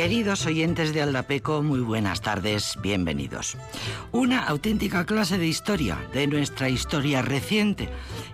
Queridos 0.00 0.46
oyentes 0.46 0.94
de 0.94 1.02
Aldapeco, 1.02 1.62
muy 1.62 1.80
buenas 1.80 2.22
tardes, 2.22 2.78
bienvenidos. 2.80 3.58
Una 4.12 4.46
auténtica 4.46 5.04
clase 5.04 5.36
de 5.36 5.46
historia, 5.46 5.98
de 6.14 6.26
nuestra 6.26 6.70
historia 6.70 7.20
reciente 7.20 7.90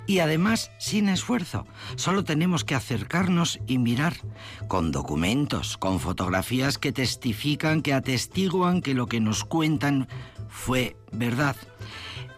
y 0.07 0.21
además 0.21 0.71
sin 0.79 1.09
esfuerzo. 1.09 1.67
Solo 1.97 2.23
tenemos 2.23 2.63
que 2.63 2.77
acercarnos 2.77 3.59
y 3.67 3.79
mirar 3.79 4.15
con 4.69 4.93
documentos, 4.93 5.77
con 5.77 5.99
fotografías 5.99 6.79
que 6.79 6.93
testifican, 6.93 7.83
que 7.83 7.95
atestiguan 7.95 8.81
que 8.81 8.95
lo 8.95 9.09
que 9.09 9.19
nos 9.19 9.45
cuentan 9.45 10.07
fue 10.49 10.97
verdad. 11.11 11.57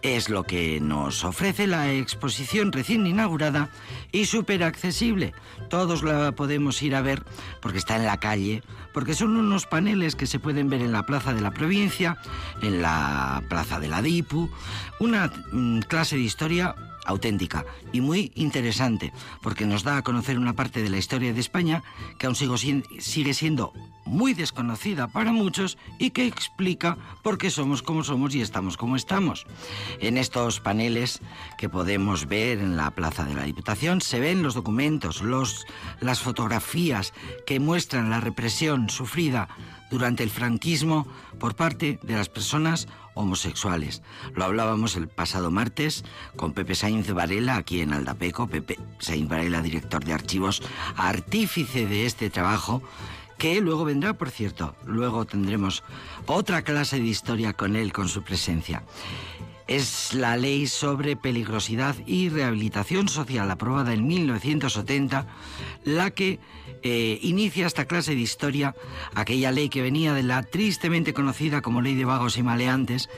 Es 0.01 0.29
lo 0.29 0.43
que 0.43 0.79
nos 0.79 1.25
ofrece 1.25 1.67
la 1.67 1.91
exposición 1.91 2.71
recién 2.71 3.05
inaugurada 3.05 3.69
y 4.13 4.25
súper 4.25 4.63
accesible. 4.63 5.33
Todos 5.69 6.03
la 6.03 6.31
podemos 6.31 6.81
ir 6.81 6.95
a 6.95 7.01
ver 7.01 7.23
porque 7.61 7.79
está 7.79 7.97
en 7.97 8.05
la 8.05 8.17
calle, 8.17 8.63
porque 8.93 9.13
son 9.13 9.35
unos 9.35 9.65
paneles 9.65 10.15
que 10.15 10.25
se 10.25 10.39
pueden 10.39 10.69
ver 10.69 10.81
en 10.81 10.93
la 10.93 11.05
Plaza 11.05 11.33
de 11.33 11.41
la 11.41 11.51
Provincia, 11.51 12.17
en 12.61 12.81
la 12.81 13.43
Plaza 13.49 13.79
de 13.79 13.89
la 13.89 14.01
Dipu, 14.01 14.49
una 14.99 15.31
mm, 15.51 15.79
clase 15.81 16.15
de 16.15 16.21
historia 16.21 16.75
auténtica 17.09 17.65
y 17.91 18.01
muy 18.01 18.31
interesante, 18.35 19.11
porque 19.41 19.65
nos 19.65 19.83
da 19.83 19.97
a 19.97 20.03
conocer 20.03 20.37
una 20.37 20.53
parte 20.53 20.81
de 20.81 20.89
la 20.89 20.97
historia 20.97 21.33
de 21.33 21.39
España 21.39 21.83
que 22.17 22.27
aún 22.27 22.35
sigue 22.35 23.33
siendo 23.33 23.73
muy 24.05 24.33
desconocida 24.33 25.07
para 25.07 25.31
muchos 25.31 25.77
y 25.99 26.09
que 26.09 26.25
explica 26.25 26.97
por 27.21 27.37
qué 27.37 27.49
somos 27.49 27.83
como 27.83 28.03
somos 28.03 28.33
y 28.33 28.41
estamos 28.41 28.75
como 28.75 28.95
estamos. 28.95 29.45
En 29.99 30.17
estos 30.17 30.59
paneles 30.59 31.21
que 31.57 31.69
podemos 31.69 32.27
ver 32.27 32.59
en 32.59 32.75
la 32.75 32.91
Plaza 32.91 33.23
de 33.23 33.35
la 33.35 33.43
Diputación 33.43 34.01
se 34.01 34.19
ven 34.19 34.43
los 34.43 34.55
documentos, 34.55 35.21
los, 35.21 35.65
las 36.01 36.19
fotografías 36.21 37.13
que 37.45 37.59
muestran 37.59 38.09
la 38.09 38.19
represión 38.19 38.89
sufrida 38.89 39.47
durante 39.91 40.23
el 40.23 40.29
franquismo 40.29 41.07
por 41.39 41.55
parte 41.55 41.99
de 42.03 42.15
las 42.15 42.29
personas 42.29 42.87
homosexuales. 43.19 44.01
Lo 44.33 44.45
hablábamos 44.45 44.95
el 44.95 45.07
pasado 45.07 45.51
martes 45.51 46.05
con 46.35 46.53
Pepe 46.53 46.73
Sainz 46.73 47.11
Varela 47.11 47.57
aquí 47.57 47.81
en 47.81 47.93
Aldapeco, 47.93 48.47
Pepe 48.47 48.79
Sainz 48.99 49.29
Varela, 49.29 49.61
director 49.61 50.03
de 50.03 50.13
archivos, 50.13 50.63
artífice 50.95 51.85
de 51.85 52.05
este 52.05 52.29
trabajo 52.29 52.81
que 53.37 53.61
luego 53.61 53.85
vendrá, 53.85 54.13
por 54.13 54.29
cierto, 54.29 54.75
luego 54.85 55.25
tendremos 55.25 55.83
otra 56.25 56.61
clase 56.61 56.99
de 56.99 57.07
historia 57.07 57.53
con 57.53 57.75
él, 57.75 57.93
con 57.93 58.09
su 58.09 58.21
presencia. 58.21 58.83
Es 59.69 60.15
la 60.15 60.35
ley 60.35 60.65
sobre 60.65 61.15
peligrosidad 61.15 61.95
y 62.07 62.29
rehabilitación 62.29 63.07
social 63.07 63.51
aprobada 63.51 63.93
en 63.93 64.07
1970 64.07 65.27
la 65.83 66.09
que 66.09 66.39
eh, 66.81 67.19
inicia 67.21 67.67
esta 67.67 67.85
clase 67.85 68.15
de 68.15 68.21
historia, 68.21 68.73
aquella 69.13 69.51
ley 69.51 69.69
que 69.69 69.83
venía 69.83 70.15
de 70.15 70.23
la 70.23 70.41
tristemente 70.41 71.13
conocida 71.13 71.61
como 71.61 71.83
ley 71.83 71.93
de 71.93 72.05
vagos 72.05 72.39
y 72.39 72.41
maleantes, 72.41 73.11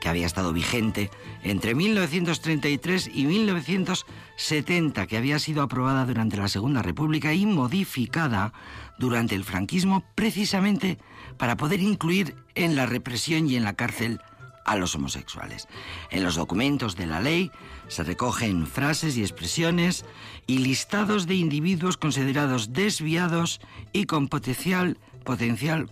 que 0.00 0.08
había 0.08 0.26
estado 0.26 0.52
vigente 0.52 1.10
entre 1.42 1.74
1933 1.74 3.10
y 3.12 3.26
1970, 3.26 5.08
que 5.08 5.16
había 5.16 5.40
sido 5.40 5.60
aprobada 5.60 6.06
durante 6.06 6.36
la 6.36 6.46
Segunda 6.46 6.82
República 6.82 7.34
y 7.34 7.46
modificada 7.46 8.52
durante 8.96 9.34
el 9.34 9.42
franquismo 9.42 10.04
precisamente 10.14 10.98
para 11.36 11.56
poder 11.56 11.80
incluir 11.80 12.36
en 12.54 12.76
la 12.76 12.86
represión 12.86 13.50
y 13.50 13.56
en 13.56 13.64
la 13.64 13.74
cárcel 13.74 14.20
a 14.66 14.76
los 14.76 14.94
homosexuales. 14.94 15.68
En 16.10 16.24
los 16.24 16.34
documentos 16.34 16.96
de 16.96 17.06
la 17.06 17.20
ley 17.20 17.50
se 17.88 18.02
recogen 18.02 18.66
frases 18.66 19.16
y 19.16 19.22
expresiones 19.22 20.04
y 20.46 20.58
listados 20.58 21.26
de 21.26 21.36
individuos 21.36 21.96
considerados 21.96 22.72
desviados 22.72 23.60
y 23.92 24.04
con 24.04 24.28
potencial, 24.28 24.98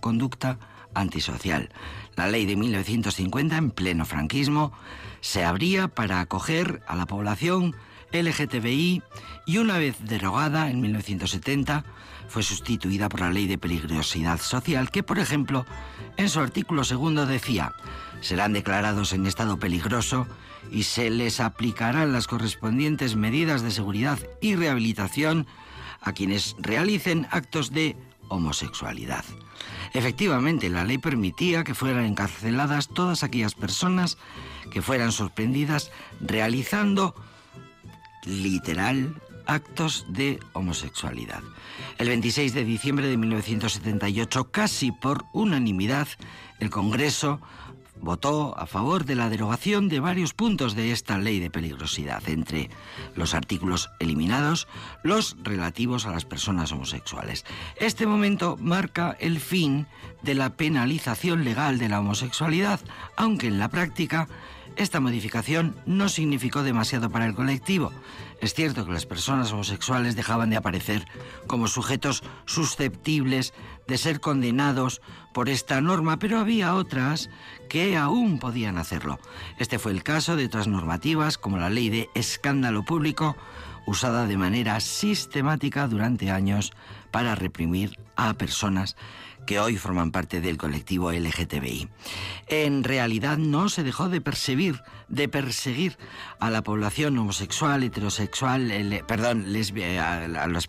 conducta 0.01 0.59
antisocial. 0.93 1.71
La 2.17 2.29
ley 2.29 2.47
de 2.47 2.57
1950, 2.57 3.57
en 3.57 3.71
pleno 3.71 4.05
franquismo, 4.05 4.73
se 5.21 5.45
abría 5.45 5.89
para 5.89 6.21
acoger 6.21 6.83
a 6.87 6.97
la 6.97 7.07
población 7.07 7.75
LGTBI 8.13 9.03
y 9.47 9.59
una 9.59 9.79
vez 9.79 9.97
derogada 10.01 10.71
en 10.71 10.81
1970 10.81 11.85
fue 12.29 12.43
sustituida 12.43 13.09
por 13.09 13.21
la 13.21 13.31
ley 13.31 13.47
de 13.47 13.59
peligrosidad 13.59 14.41
social 14.41 14.91
que, 14.91 15.03
por 15.03 15.19
ejemplo, 15.19 15.67
en 16.17 16.29
su 16.29 16.41
artículo 16.41 16.85
segundo 16.85 17.27
decía 17.27 17.73
serán 18.25 18.55
declarados 18.55 19.13
en 19.13 19.27
estado 19.27 19.59
peligroso 19.59 20.27
y 20.73 20.85
se 20.85 21.11
les 21.11 21.41
aplicarán 21.41 22.13
las 22.13 22.27
correspondientes 22.27 23.17
medidas 23.17 23.63
de 23.63 23.71
seguridad 23.71 24.19
y 24.41 24.57
rehabilitación 24.57 25.47
a 26.01 26.13
quienes 26.13 26.57
realicen 26.59 27.27
actos 27.31 27.71
de 27.71 27.97
homosexualidad. 28.29 29.25
Efectivamente, 29.93 30.71
la 30.71 30.85
ley 30.85 30.97
permitía 30.97 31.65
que 31.65 31.75
fueran 31.75 32.07
encarceladas 32.07 32.89
todas 32.89 33.23
aquellas 33.23 33.55
personas 33.55 34.17
que 34.71 34.81
fueran 34.81 35.13
sorprendidas 35.13 35.91
realizando 36.21 37.15
literal 38.25 39.21
actos 39.47 40.07
de 40.09 40.41
homosexualidad. 40.55 41.43
El 41.99 42.09
26 42.09 42.55
de 42.55 42.65
diciembre 42.65 43.07
de 43.07 43.19
1978, 43.19 44.51
casi 44.51 44.93
por 44.93 45.27
unanimidad, 45.35 46.09
el 46.59 46.71
Congreso 46.71 47.41
votó 48.01 48.59
a 48.59 48.67
favor 48.67 49.05
de 49.05 49.15
la 49.15 49.29
derogación 49.29 49.89
de 49.89 50.01
varios 50.01 50.35
puntos 50.35 50.75
de 50.75 50.93
esta 50.93 51.19
ley 51.19 51.41
de 51.41 51.51
peligrosidad, 51.51 52.23
entre 52.29 52.71
los 53.15 53.35
artículos 53.35 53.91
eliminados, 53.99 54.69
los 55.03 55.37
relativos 55.43 56.07
a 56.07 56.11
las 56.11 56.25
personas 56.25 56.73
homosexuales. 56.73 57.45
Este 57.77 58.07
momento 58.07 58.57
marca 58.61 59.17
el 59.21 59.41
fin 59.41 59.87
de 60.23 60.35
la 60.35 60.51
penalización 60.51 61.45
legal 61.45 61.79
de 61.79 61.89
la 61.89 62.01
homosexualidad, 62.01 62.81
aunque 63.17 63.47
en 63.47 63.59
la 63.59 63.69
práctica 63.69 64.29
esta 64.77 64.99
modificación 64.99 65.77
no 65.87 66.09
significó 66.09 66.63
demasiado 66.63 67.11
para 67.11 67.27
el 67.27 67.35
colectivo. 67.35 67.93
Es 68.41 68.55
cierto 68.55 68.85
que 68.85 68.93
las 68.93 69.07
personas 69.07 69.53
homosexuales 69.53 70.17
dejaban 70.17 70.51
de 70.51 70.57
aparecer 70.57 71.07
como 71.47 71.69
sujetos 71.69 72.23
susceptibles 72.45 73.55
de 73.87 73.99
ser 73.99 74.21
condenados 74.21 75.01
por 75.33 75.49
esta 75.49 75.81
norma, 75.81 76.19
pero 76.19 76.39
había 76.39 76.75
otras 76.75 77.31
que 77.69 77.97
aún 77.97 78.39
podían 78.39 78.79
hacerlo. 78.79 79.19
Este 79.59 79.79
fue 79.79 79.93
el 79.93 80.03
caso 80.03 80.37
de 80.37 80.47
otras 80.47 80.69
normativas 80.69 81.39
como 81.39 81.59
la 81.59 81.71
ley 81.71 81.91
de 81.91 82.09
escándalo 82.15 82.85
público, 82.85 83.37
usada 83.87 84.27
de 84.27 84.37
manera 84.37 84.81
sistemática 84.81 85.89
durante 85.89 86.31
años 86.31 86.73
para 87.11 87.35
reprimir 87.35 87.99
a 88.17 88.35
personas 88.35 88.97
que 89.47 89.61
hoy 89.61 89.77
forman 89.77 90.11
parte 90.11 90.41
del 90.41 90.57
colectivo 90.57 91.13
LGTBI. 91.13 91.89
En 92.49 92.85
realidad 92.85 93.39
no 93.39 93.69
se 93.69 93.83
dejó 93.83 94.09
de 94.09 94.21
perseguir, 94.21 94.83
de 95.09 95.29
perseguir 95.29 95.99
a 96.41 96.51
la 96.51 96.63
población 96.63 97.19
homosexual, 97.19 97.83
heterosexual, 97.83 98.73
perdón, 99.07 99.47
a, 100.01 100.47
las 100.47 100.69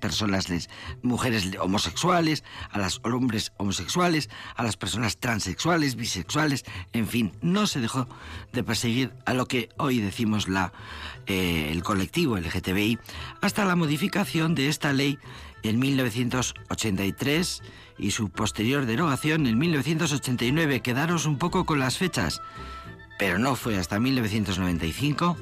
personas, 0.00 0.68
mujeres 1.02 1.50
homosexuales, 1.60 2.44
a 2.70 2.78
los 2.78 3.00
hombres 3.04 3.52
homosexuales, 3.56 4.30
a 4.54 4.62
las 4.62 4.76
personas 4.76 5.18
transexuales, 5.18 5.96
bisexuales, 5.96 6.64
en 6.92 7.06
fin, 7.06 7.32
no 7.42 7.66
se 7.66 7.80
dejó 7.80 8.08
de 8.52 8.62
perseguir 8.62 9.12
a 9.24 9.34
lo 9.34 9.46
que 9.46 9.68
hoy 9.78 10.00
decimos 10.00 10.48
la, 10.48 10.72
eh, 11.26 11.70
el 11.72 11.82
colectivo 11.82 12.36
LGTBI, 12.38 12.98
hasta 13.40 13.64
la 13.64 13.76
modificación 13.76 14.54
de 14.54 14.68
esta 14.68 14.92
ley 14.92 15.18
en 15.62 15.78
1983 15.78 17.62
y 17.98 18.10
su 18.10 18.30
posterior 18.30 18.86
derogación 18.86 19.46
en 19.46 19.58
1989. 19.58 20.80
Quedaros 20.82 21.26
un 21.26 21.38
poco 21.38 21.64
con 21.64 21.78
las 21.78 21.98
fechas, 21.98 22.40
pero 23.18 23.38
no 23.38 23.56
fue 23.56 23.78
hasta 23.78 23.98
1995 23.98 25.36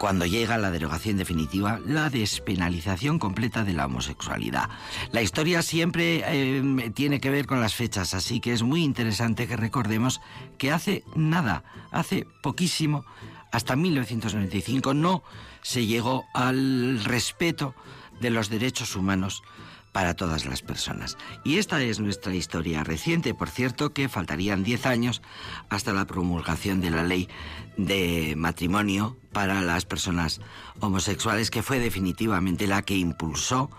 cuando 0.00 0.24
llega 0.24 0.56
la 0.56 0.70
derogación 0.70 1.18
definitiva, 1.18 1.78
la 1.84 2.08
despenalización 2.08 3.18
completa 3.18 3.64
de 3.64 3.74
la 3.74 3.84
homosexualidad. 3.84 4.70
La 5.12 5.20
historia 5.20 5.60
siempre 5.60 6.24
eh, 6.26 6.90
tiene 6.94 7.20
que 7.20 7.28
ver 7.28 7.46
con 7.46 7.60
las 7.60 7.74
fechas, 7.74 8.14
así 8.14 8.40
que 8.40 8.54
es 8.54 8.62
muy 8.62 8.82
interesante 8.82 9.46
que 9.46 9.58
recordemos 9.58 10.22
que 10.56 10.72
hace 10.72 11.04
nada, 11.14 11.64
hace 11.90 12.26
poquísimo, 12.42 13.04
hasta 13.52 13.76
1995, 13.76 14.94
no 14.94 15.22
se 15.60 15.84
llegó 15.84 16.24
al 16.32 17.04
respeto 17.04 17.74
de 18.20 18.30
los 18.30 18.48
derechos 18.48 18.96
humanos 18.96 19.42
para 19.92 20.14
todas 20.14 20.46
las 20.46 20.62
personas. 20.62 21.16
Y 21.44 21.58
esta 21.58 21.82
es 21.82 22.00
nuestra 22.00 22.34
historia 22.34 22.84
reciente, 22.84 23.34
por 23.34 23.50
cierto, 23.50 23.92
que 23.92 24.08
faltarían 24.08 24.62
10 24.62 24.86
años 24.86 25.22
hasta 25.68 25.92
la 25.92 26.06
promulgación 26.06 26.80
de 26.80 26.90
la 26.90 27.02
ley 27.02 27.28
de 27.76 28.34
matrimonio 28.36 29.16
para 29.32 29.60
las 29.62 29.84
personas 29.84 30.40
homosexuales, 30.80 31.50
que 31.50 31.62
fue 31.62 31.78
definitivamente 31.78 32.66
la 32.66 32.82
que 32.82 32.96
impulsó 32.96 33.70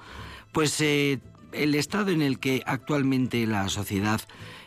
pues 0.52 0.80
eh, 0.82 1.20
el 1.54 1.76
estado 1.76 2.12
en 2.12 2.22
el 2.22 2.40
que 2.40 2.64
actualmente 2.66 3.46
la 3.46 3.70
sociedad 3.70 4.22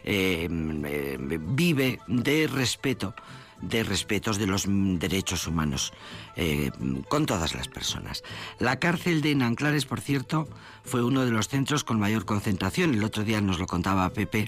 eh, 0.05 0.49
eh, 0.51 1.39
vive 1.41 2.01
de 2.07 2.47
respeto 2.47 3.15
de 3.61 3.83
respetos 3.83 4.39
de 4.39 4.47
los 4.47 4.67
derechos 4.69 5.47
humanos 5.47 5.93
eh, 6.37 6.71
con 7.09 7.27
todas 7.27 7.55
las 7.55 7.69
personas. 7.69 8.23
La 8.59 8.79
cárcel 8.79 9.21
de 9.21 9.35
Nanclares, 9.35 9.87
por 9.87 10.01
cierto, 10.01 10.49
fue 10.85 11.05
uno 11.05 11.25
de 11.25 11.31
los 11.31 11.49
centros 11.49 11.85
con 11.85 12.01
mayor 12.01 12.25
concentración, 12.25 12.95
el 12.95 13.05
otro 13.05 13.25
día 13.25 13.41
nos 13.41 13.59
lo 13.59 13.67
contaba 13.67 14.11
Pepe, 14.11 14.47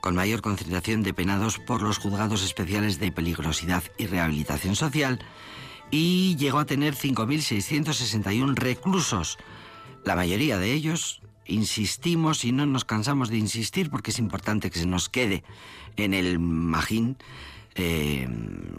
con 0.00 0.14
mayor 0.14 0.40
concentración 0.40 1.02
de 1.02 1.14
penados 1.14 1.58
por 1.58 1.82
los 1.82 1.98
juzgados 1.98 2.42
especiales 2.42 2.98
de 2.98 3.12
peligrosidad 3.12 3.84
y 3.98 4.06
rehabilitación 4.06 4.76
social, 4.76 5.24
y 5.90 6.36
llegó 6.36 6.58
a 6.58 6.66
tener 6.66 6.94
5.661 6.94 8.54
reclusos, 8.56 9.38
la 10.04 10.16
mayoría 10.16 10.58
de 10.58 10.72
ellos 10.72 11.20
insistimos 11.46 12.44
y 12.44 12.52
no 12.52 12.66
nos 12.66 12.84
cansamos 12.84 13.28
de 13.28 13.38
insistir 13.38 13.90
porque 13.90 14.10
es 14.10 14.18
importante 14.18 14.70
que 14.70 14.78
se 14.78 14.86
nos 14.86 15.08
quede 15.08 15.44
en 15.96 16.14
el 16.14 16.38
magín 16.38 17.16
eh, 17.76 18.26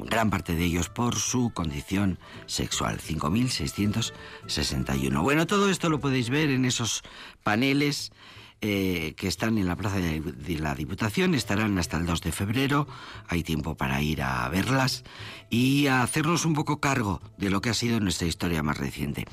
gran 0.05 0.29
parte 0.29 0.55
de 0.55 0.65
ellos 0.65 0.89
por 0.89 1.15
su 1.15 1.51
condición 1.53 2.19
sexual. 2.45 2.99
5.661. 2.99 5.21
Bueno, 5.21 5.47
todo 5.47 5.69
esto 5.69 5.89
lo 5.89 5.99
podéis 5.99 6.29
ver 6.29 6.49
en 6.49 6.63
esos 6.65 7.03
paneles 7.43 8.11
eh, 8.59 9.13
que 9.15 9.27
están 9.27 9.59
en 9.59 9.67
la 9.67 9.75
Plaza 9.75 9.97
de, 9.97 10.59
la 10.59 10.73
Diputación, 10.73 11.35
estarán 11.35 11.77
hasta 11.77 11.97
el 11.97 12.07
2 12.07 12.21
de 12.21 12.31
febrero, 12.31 12.87
hay 13.27 13.43
tiempo 13.43 13.77
para 13.77 14.01
ir 14.01 14.23
a 14.23 14.49
verlas 14.49 15.03
y 15.51 15.85
a 15.85 16.01
hacernos 16.01 16.43
un 16.43 16.55
poco 16.55 16.79
cargo 16.79 17.21
de 17.37 17.51
lo 17.51 17.61
que 17.61 17.69
ha 17.69 17.75
sido 17.75 17.99
nuestra 17.99 18.25
historia 18.25 18.63
más 18.63 18.79
reciente. 18.79 19.25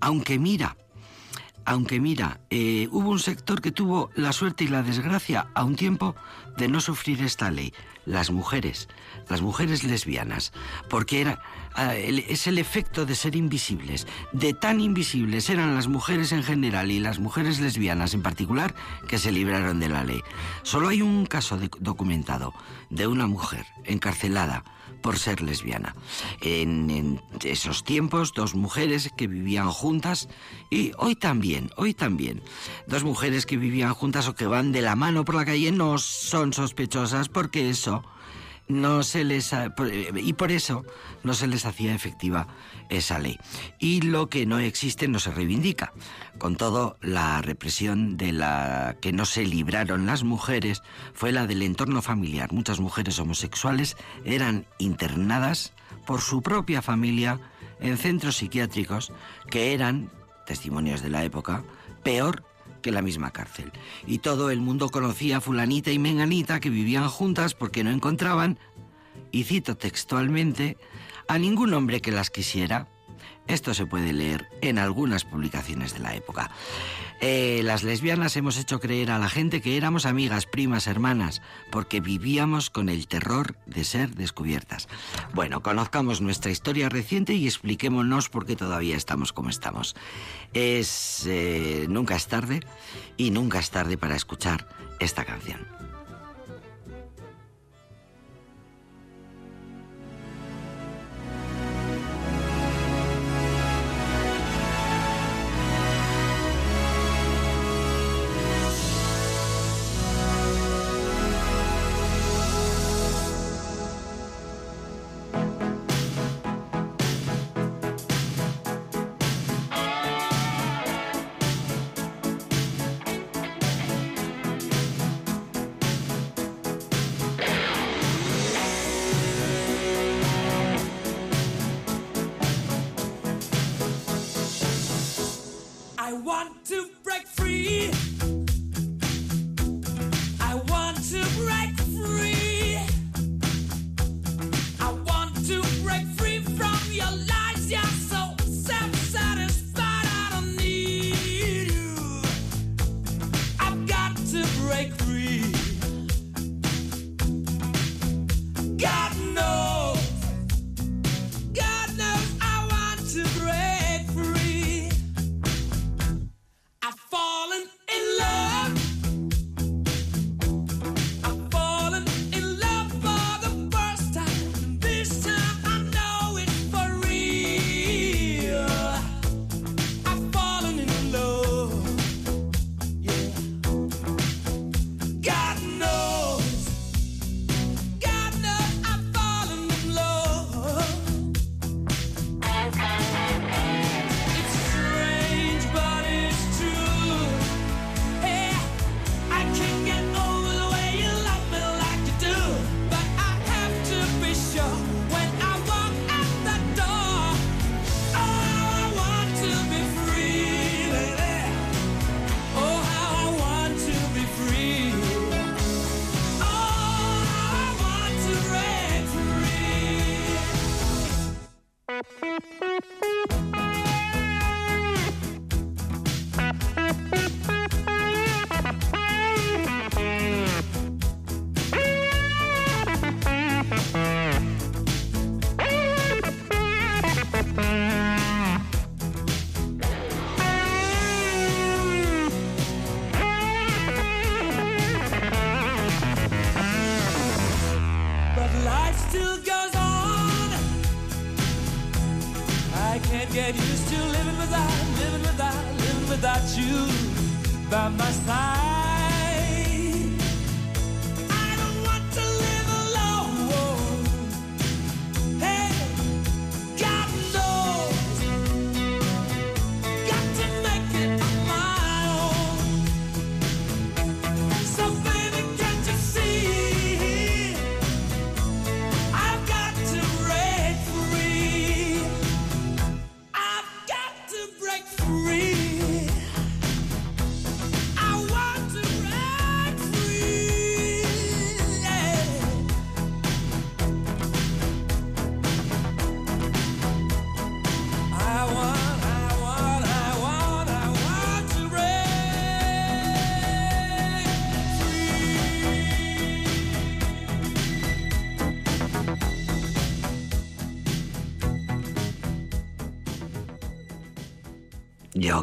Aunque 0.00 0.38
mira, 0.38 0.78
aunque 1.64 2.00
mira, 2.00 2.40
eh, 2.50 2.88
hubo 2.90 3.10
un 3.10 3.18
sector 3.18 3.60
que 3.60 3.72
tuvo 3.72 4.10
la 4.14 4.32
suerte 4.32 4.64
y 4.64 4.68
la 4.68 4.82
desgracia 4.82 5.48
a 5.54 5.64
un 5.64 5.76
tiempo 5.76 6.14
de 6.56 6.68
no 6.68 6.80
sufrir 6.80 7.22
esta 7.22 7.50
ley, 7.50 7.72
las 8.06 8.30
mujeres, 8.30 8.88
las 9.28 9.42
mujeres 9.42 9.84
lesbianas, 9.84 10.52
porque 10.88 11.20
era, 11.20 11.42
ah, 11.74 11.94
es 11.94 12.46
el 12.46 12.58
efecto 12.58 13.06
de 13.06 13.14
ser 13.14 13.36
invisibles, 13.36 14.06
de 14.32 14.52
tan 14.52 14.80
invisibles 14.80 15.48
eran 15.50 15.74
las 15.74 15.88
mujeres 15.88 16.32
en 16.32 16.42
general 16.42 16.90
y 16.90 16.98
las 16.98 17.18
mujeres 17.18 17.60
lesbianas 17.60 18.14
en 18.14 18.22
particular 18.22 18.74
que 19.08 19.18
se 19.18 19.32
libraron 19.32 19.80
de 19.80 19.88
la 19.88 20.04
ley. 20.04 20.22
Solo 20.62 20.88
hay 20.88 21.02
un 21.02 21.26
caso 21.26 21.58
documentado 21.78 22.52
de 22.88 23.06
una 23.06 23.26
mujer 23.26 23.66
encarcelada 23.84 24.64
por 25.00 25.18
ser 25.18 25.42
lesbiana. 25.42 25.94
En, 26.40 27.20
esos 27.44 27.84
tiempos, 27.84 28.32
dos 28.34 28.54
mujeres 28.54 29.10
que 29.16 29.26
vivían 29.26 29.70
juntas, 29.70 30.28
y 30.70 30.92
hoy 30.98 31.16
también, 31.16 31.70
hoy 31.76 31.94
también, 31.94 32.42
dos 32.86 33.04
mujeres 33.04 33.46
que 33.46 33.56
vivían 33.56 33.94
juntas 33.94 34.28
o 34.28 34.34
que 34.34 34.46
van 34.46 34.72
de 34.72 34.82
la 34.82 34.96
mano 34.96 35.24
por 35.24 35.34
la 35.34 35.44
calle 35.44 35.72
no 35.72 35.98
son 35.98 36.52
sospechosas 36.52 37.28
porque 37.28 37.70
eso 37.70 38.02
no 38.70 39.02
se 39.02 39.24
les 39.24 39.54
y 40.16 40.32
por 40.32 40.52
eso 40.52 40.84
no 41.22 41.34
se 41.34 41.46
les 41.46 41.66
hacía 41.66 41.94
efectiva 41.94 42.48
esa 42.88 43.18
ley. 43.18 43.38
Y 43.78 44.02
lo 44.02 44.28
que 44.28 44.46
no 44.46 44.58
existe 44.58 45.08
no 45.08 45.18
se 45.18 45.30
reivindica. 45.30 45.92
Con 46.38 46.56
todo, 46.56 46.96
la 47.00 47.42
represión 47.42 48.16
de 48.16 48.32
la 48.32 48.96
que 49.00 49.12
no 49.12 49.24
se 49.24 49.44
libraron 49.44 50.06
las 50.06 50.24
mujeres 50.24 50.82
fue 51.14 51.32
la 51.32 51.46
del 51.46 51.62
entorno 51.62 52.02
familiar. 52.02 52.52
Muchas 52.52 52.80
mujeres 52.80 53.18
homosexuales 53.18 53.96
eran 54.24 54.66
internadas 54.78 55.72
por 56.06 56.20
su 56.20 56.42
propia 56.42 56.82
familia 56.82 57.40
en 57.80 57.96
centros 57.96 58.36
psiquiátricos 58.36 59.12
que 59.50 59.74
eran, 59.74 60.10
testimonios 60.46 61.02
de 61.02 61.10
la 61.10 61.24
época, 61.24 61.64
peor 62.02 62.44
que 62.80 62.90
la 62.90 63.02
misma 63.02 63.30
cárcel. 63.30 63.72
Y 64.06 64.18
todo 64.18 64.50
el 64.50 64.60
mundo 64.60 64.88
conocía 64.88 65.38
a 65.38 65.40
fulanita 65.40 65.90
y 65.90 65.98
menganita 65.98 66.60
que 66.60 66.70
vivían 66.70 67.08
juntas 67.08 67.54
porque 67.54 67.84
no 67.84 67.90
encontraban, 67.90 68.58
y 69.32 69.44
cito 69.44 69.76
textualmente, 69.76 70.76
a 71.28 71.38
ningún 71.38 71.74
hombre 71.74 72.00
que 72.00 72.12
las 72.12 72.30
quisiera. 72.30 72.88
Esto 73.46 73.74
se 73.74 73.86
puede 73.86 74.12
leer 74.12 74.48
en 74.60 74.78
algunas 74.78 75.24
publicaciones 75.24 75.92
de 75.92 75.98
la 76.00 76.14
época. 76.14 76.50
Eh, 77.20 77.62
las 77.64 77.82
lesbianas 77.82 78.36
hemos 78.36 78.56
hecho 78.56 78.80
creer 78.80 79.10
a 79.10 79.18
la 79.18 79.28
gente 79.28 79.60
que 79.60 79.76
éramos 79.76 80.06
amigas, 80.06 80.46
primas, 80.46 80.86
hermanas, 80.86 81.42
porque 81.70 82.00
vivíamos 82.00 82.70
con 82.70 82.88
el 82.88 83.08
terror 83.08 83.56
de 83.66 83.84
ser 83.84 84.14
descubiertas. 84.14 84.88
Bueno, 85.34 85.62
conozcamos 85.62 86.20
nuestra 86.20 86.50
historia 86.50 86.88
reciente 86.88 87.34
y 87.34 87.46
expliquémonos 87.46 88.28
por 88.28 88.46
qué 88.46 88.56
todavía 88.56 88.96
estamos 88.96 89.32
como 89.32 89.50
estamos. 89.50 89.96
Es 90.54 91.26
eh, 91.26 91.86
nunca 91.88 92.16
es 92.16 92.26
tarde 92.28 92.60
y 93.16 93.30
nunca 93.30 93.58
es 93.58 93.70
tarde 93.70 93.98
para 93.98 94.16
escuchar 94.16 94.68
esta 95.00 95.24
canción. 95.24 95.89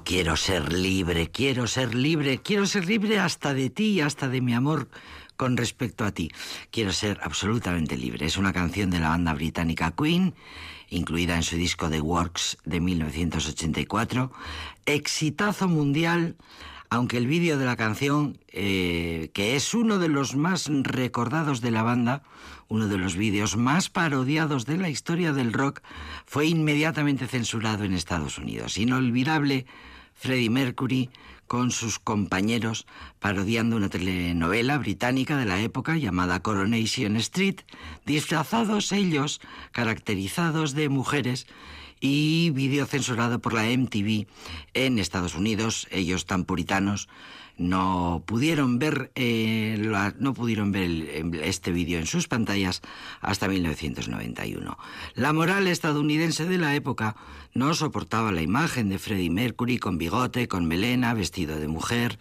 Quiero 0.07 0.37
ser 0.37 0.71
libre, 0.71 1.29
quiero 1.29 1.67
ser 1.67 1.93
libre, 1.93 2.37
quiero 2.37 2.65
ser 2.65 2.85
libre 2.85 3.19
hasta 3.19 3.53
de 3.53 3.69
ti, 3.69 3.99
hasta 3.99 4.29
de 4.29 4.39
mi 4.39 4.53
amor 4.53 4.87
con 5.35 5.57
respecto 5.57 6.05
a 6.05 6.13
ti. 6.13 6.31
Quiero 6.71 6.93
ser 6.93 7.19
absolutamente 7.23 7.97
libre. 7.97 8.25
Es 8.25 8.37
una 8.37 8.53
canción 8.53 8.89
de 8.89 9.01
la 9.01 9.09
banda 9.09 9.33
británica 9.33 9.91
Queen, 9.91 10.33
incluida 10.89 11.35
en 11.35 11.43
su 11.43 11.57
disco 11.57 11.89
The 11.89 11.99
Works 11.99 12.57
de 12.63 12.79
1984. 12.79 14.31
Exitazo 14.85 15.67
mundial, 15.67 16.37
aunque 16.89 17.17
el 17.17 17.27
vídeo 17.27 17.57
de 17.57 17.65
la 17.65 17.75
canción, 17.75 18.39
eh, 18.47 19.29
que 19.33 19.57
es 19.57 19.73
uno 19.73 19.99
de 19.99 20.07
los 20.07 20.37
más 20.37 20.69
recordados 20.69 21.59
de 21.59 21.71
la 21.71 21.83
banda, 21.83 22.23
uno 22.69 22.87
de 22.87 22.97
los 22.97 23.17
vídeos 23.17 23.57
más 23.57 23.89
parodiados 23.89 24.65
de 24.65 24.77
la 24.77 24.89
historia 24.89 25.33
del 25.33 25.51
rock, 25.51 25.81
fue 26.25 26.45
inmediatamente 26.45 27.27
censurado 27.27 27.83
en 27.83 27.91
Estados 27.91 28.37
Unidos. 28.37 28.77
Inolvidable 28.77 29.65
Freddie 30.17 30.50
Mercury 30.50 31.09
con 31.47 31.71
sus 31.71 32.00
compañeros 32.00 32.86
parodiando 33.19 33.77
una 33.77 33.89
telenovela 33.89 34.77
británica 34.77 35.38
de 35.38 35.45
la 35.45 35.62
época 35.62 35.97
llamada 35.97 36.41
Coronation 36.41 37.15
Street, 37.17 37.62
disfrazados 38.05 38.91
ellos, 38.91 39.39
caracterizados 39.71 40.74
de 40.74 40.89
mujeres, 40.89 41.47
y 42.00 42.51
vídeo 42.51 42.86
censurado 42.86 43.39
por 43.39 43.53
la 43.53 43.63
MTV 43.63 44.27
en 44.74 45.00
Estados 45.00 45.36
Unidos, 45.36 45.88
ellos 45.91 46.25
tan 46.25 46.45
puritanos 46.45 47.07
no 47.57 48.23
pudieron 48.25 48.79
ver, 48.79 49.11
eh, 49.15 49.77
no 50.19 50.33
pudieron 50.33 50.71
ver 50.71 50.89
este 51.43 51.71
vídeo 51.71 51.99
en 51.99 52.05
sus 52.05 52.27
pantallas 52.27 52.81
hasta 53.21 53.47
1991. 53.47 54.77
La 55.15 55.33
moral 55.33 55.67
estadounidense 55.67 56.45
de 56.45 56.57
la 56.57 56.75
época 56.75 57.15
no 57.53 57.73
soportaba 57.73 58.31
la 58.31 58.41
imagen 58.41 58.89
de 58.89 58.99
Freddie 58.99 59.31
Mercury 59.31 59.79
con 59.79 59.97
bigote, 59.97 60.47
con 60.47 60.67
melena, 60.67 61.13
vestido 61.13 61.57
de 61.57 61.67
mujer, 61.67 62.19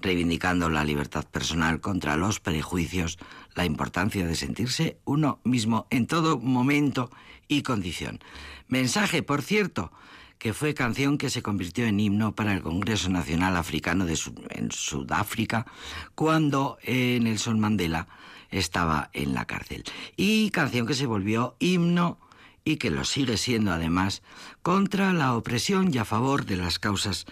reivindicando 0.00 0.68
la 0.68 0.84
libertad 0.84 1.24
personal 1.24 1.80
contra 1.80 2.16
los 2.16 2.40
prejuicios, 2.40 3.18
la 3.54 3.64
importancia 3.64 4.26
de 4.26 4.36
sentirse 4.36 4.98
uno 5.04 5.40
mismo 5.42 5.86
en 5.90 6.06
todo 6.06 6.38
momento 6.38 7.10
y 7.48 7.62
condición. 7.62 8.20
Mensaje, 8.68 9.22
por 9.22 9.42
cierto, 9.42 9.90
que 10.38 10.52
fue 10.52 10.74
canción 10.74 11.18
que 11.18 11.30
se 11.30 11.42
convirtió 11.42 11.86
en 11.86 12.00
himno 12.00 12.34
para 12.34 12.52
el 12.52 12.62
Congreso 12.62 13.08
Nacional 13.08 13.56
Africano 13.56 14.04
de 14.04 14.18
en 14.50 14.70
Sudáfrica 14.70 15.66
cuando 16.14 16.78
eh, 16.82 17.18
Nelson 17.22 17.58
Mandela 17.58 18.08
estaba 18.50 19.10
en 19.12 19.34
la 19.34 19.46
cárcel. 19.46 19.84
Y 20.16 20.50
canción 20.50 20.86
que 20.86 20.94
se 20.94 21.06
volvió 21.06 21.56
himno 21.58 22.18
y 22.64 22.76
que 22.76 22.90
lo 22.90 23.04
sigue 23.04 23.36
siendo 23.36 23.72
además 23.72 24.22
contra 24.62 25.12
la 25.12 25.36
opresión 25.36 25.94
y 25.94 25.98
a 25.98 26.04
favor 26.04 26.46
de 26.46 26.56
las 26.56 26.78
causas 26.80 27.24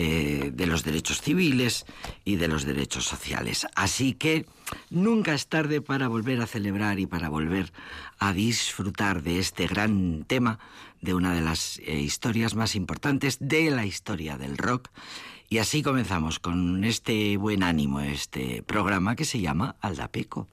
eh, 0.00 0.52
de 0.54 0.66
los 0.66 0.84
derechos 0.84 1.20
civiles 1.20 1.84
y 2.24 2.36
de 2.36 2.46
los 2.46 2.64
derechos 2.64 3.04
sociales. 3.04 3.66
Así 3.74 4.14
que 4.14 4.46
nunca 4.90 5.34
es 5.34 5.48
tarde 5.48 5.80
para 5.80 6.06
volver 6.06 6.40
a 6.40 6.46
celebrar 6.46 7.00
y 7.00 7.06
para 7.06 7.28
volver 7.28 7.72
a 8.20 8.32
disfrutar 8.32 9.24
de 9.24 9.40
este 9.40 9.66
gran 9.66 10.22
tema 10.22 10.60
de 11.00 11.14
una 11.14 11.34
de 11.34 11.40
las 11.40 11.80
eh, 11.80 11.98
historias 11.98 12.54
más 12.54 12.76
importantes 12.76 13.38
de 13.40 13.72
la 13.72 13.86
historia 13.86 14.38
del 14.38 14.56
rock. 14.56 14.88
Y 15.48 15.58
así 15.58 15.82
comenzamos 15.82 16.38
con 16.38 16.84
este 16.84 17.36
buen 17.36 17.64
ánimo, 17.64 17.98
este 17.98 18.62
programa 18.62 19.16
que 19.16 19.24
se 19.24 19.40
llama 19.40 19.74
Aldapeco. 19.80 20.46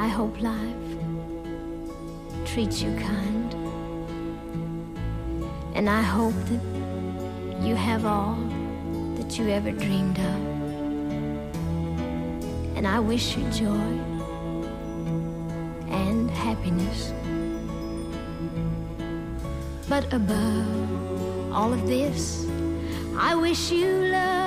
I 0.00 0.08
hope 0.08 0.40
life 0.40 0.88
treats 2.46 2.80
you 2.80 2.90
kind. 2.96 3.52
And 5.74 5.90
I 5.90 6.00
hope 6.00 6.32
that 6.48 6.62
you 7.60 7.74
have 7.74 8.06
all 8.06 8.36
that 9.16 9.38
you 9.38 9.50
ever 9.50 9.70
dreamed 9.72 10.18
of. 10.18 10.40
And 12.76 12.88
I 12.88 12.98
wish 12.98 13.36
you 13.36 13.44
joy 13.50 13.92
and 15.92 16.30
happiness. 16.30 17.12
But 19.86 20.10
above 20.14 21.52
all 21.52 21.74
of 21.74 21.86
this, 21.86 22.46
I 23.18 23.34
wish 23.34 23.70
you 23.70 24.06
love. 24.06 24.39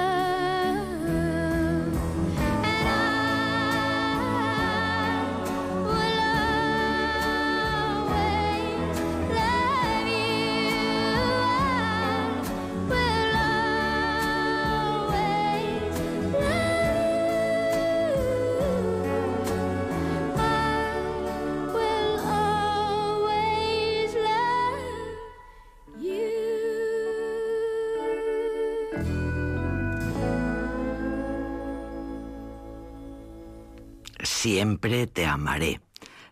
Siempre 34.43 35.07
te 35.07 35.25
amaré. 35.25 35.79